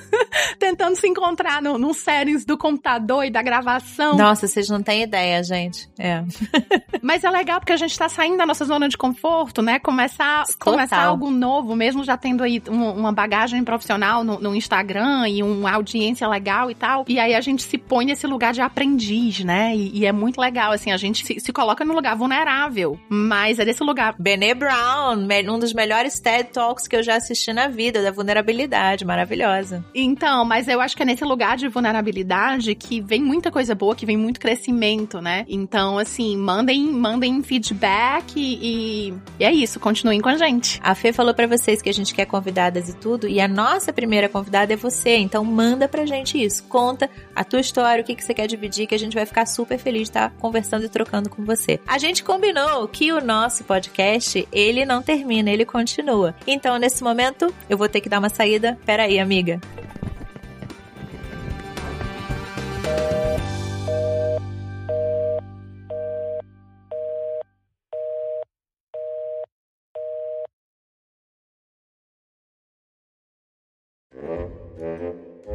[0.57, 4.15] tentando se encontrar no, nos settings do computador e da gravação.
[4.15, 5.89] Nossa, vocês não têm ideia, gente.
[5.97, 6.23] É.
[7.01, 9.79] Mas é legal porque a gente tá saindo da nossa zona de conforto, né?
[9.79, 15.27] Começar, começar algo novo, mesmo já tendo aí um, uma bagagem profissional no, no Instagram
[15.27, 17.05] e uma audiência legal e tal.
[17.07, 19.75] E aí a gente se põe nesse lugar de aprendiz, né?
[19.75, 22.99] E, e é muito legal, assim, a gente se, se, coloca no lugar vulnerável.
[23.09, 24.15] Mas é desse lugar.
[24.19, 29.05] Bene Brown, um dos melhores TED Talks que eu já assisti na vida, da vulnerabilidade,
[29.05, 29.83] maravilhosa.
[29.93, 33.95] Então, mas eu acho que é nesse lugar de vulnerabilidade que vem muita coisa boa,
[33.95, 35.45] que vem muito crescimento, né?
[35.47, 40.79] Então, assim, mandem, mandem feedback e, e é isso, continuem com a gente.
[40.83, 43.91] A Fê falou para vocês que a gente quer convidadas e tudo, e a nossa
[43.93, 46.63] primeira convidada é você, então manda pra gente isso.
[46.63, 49.45] Conta a tua história, o que, que você quer dividir, que a gente vai ficar
[49.45, 51.79] super feliz de estar conversando e trocando com você.
[51.87, 56.35] A gente combinou que o nosso podcast, ele não termina, ele continua.
[56.45, 58.77] Então, nesse momento, eu vou ter que dar uma saída.
[58.85, 59.59] Pera aí, amiga.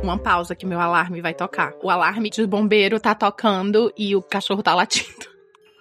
[0.03, 1.75] Uma pausa que meu alarme vai tocar.
[1.83, 5.35] O alarme de bombeiro tá tocando e o cachorro tá latindo.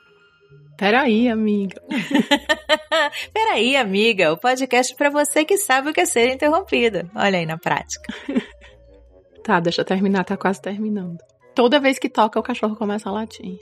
[0.77, 1.81] Peraí, amiga.
[3.34, 4.34] Peraí, amiga.
[4.34, 7.09] O podcast para você que sabe o que é ser interrompida.
[7.15, 8.13] Olha aí na prática.
[9.43, 11.17] tá, deixa eu terminar, tá quase terminando.
[11.53, 13.57] Toda vez que toca, o cachorro começa a latir.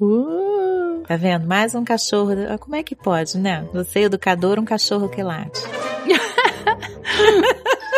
[0.00, 1.02] Uh.
[1.06, 1.46] Tá vendo?
[1.46, 2.30] Mais um cachorro.
[2.60, 3.68] Como é que pode, né?
[3.72, 5.60] Você, educador, um cachorro que late.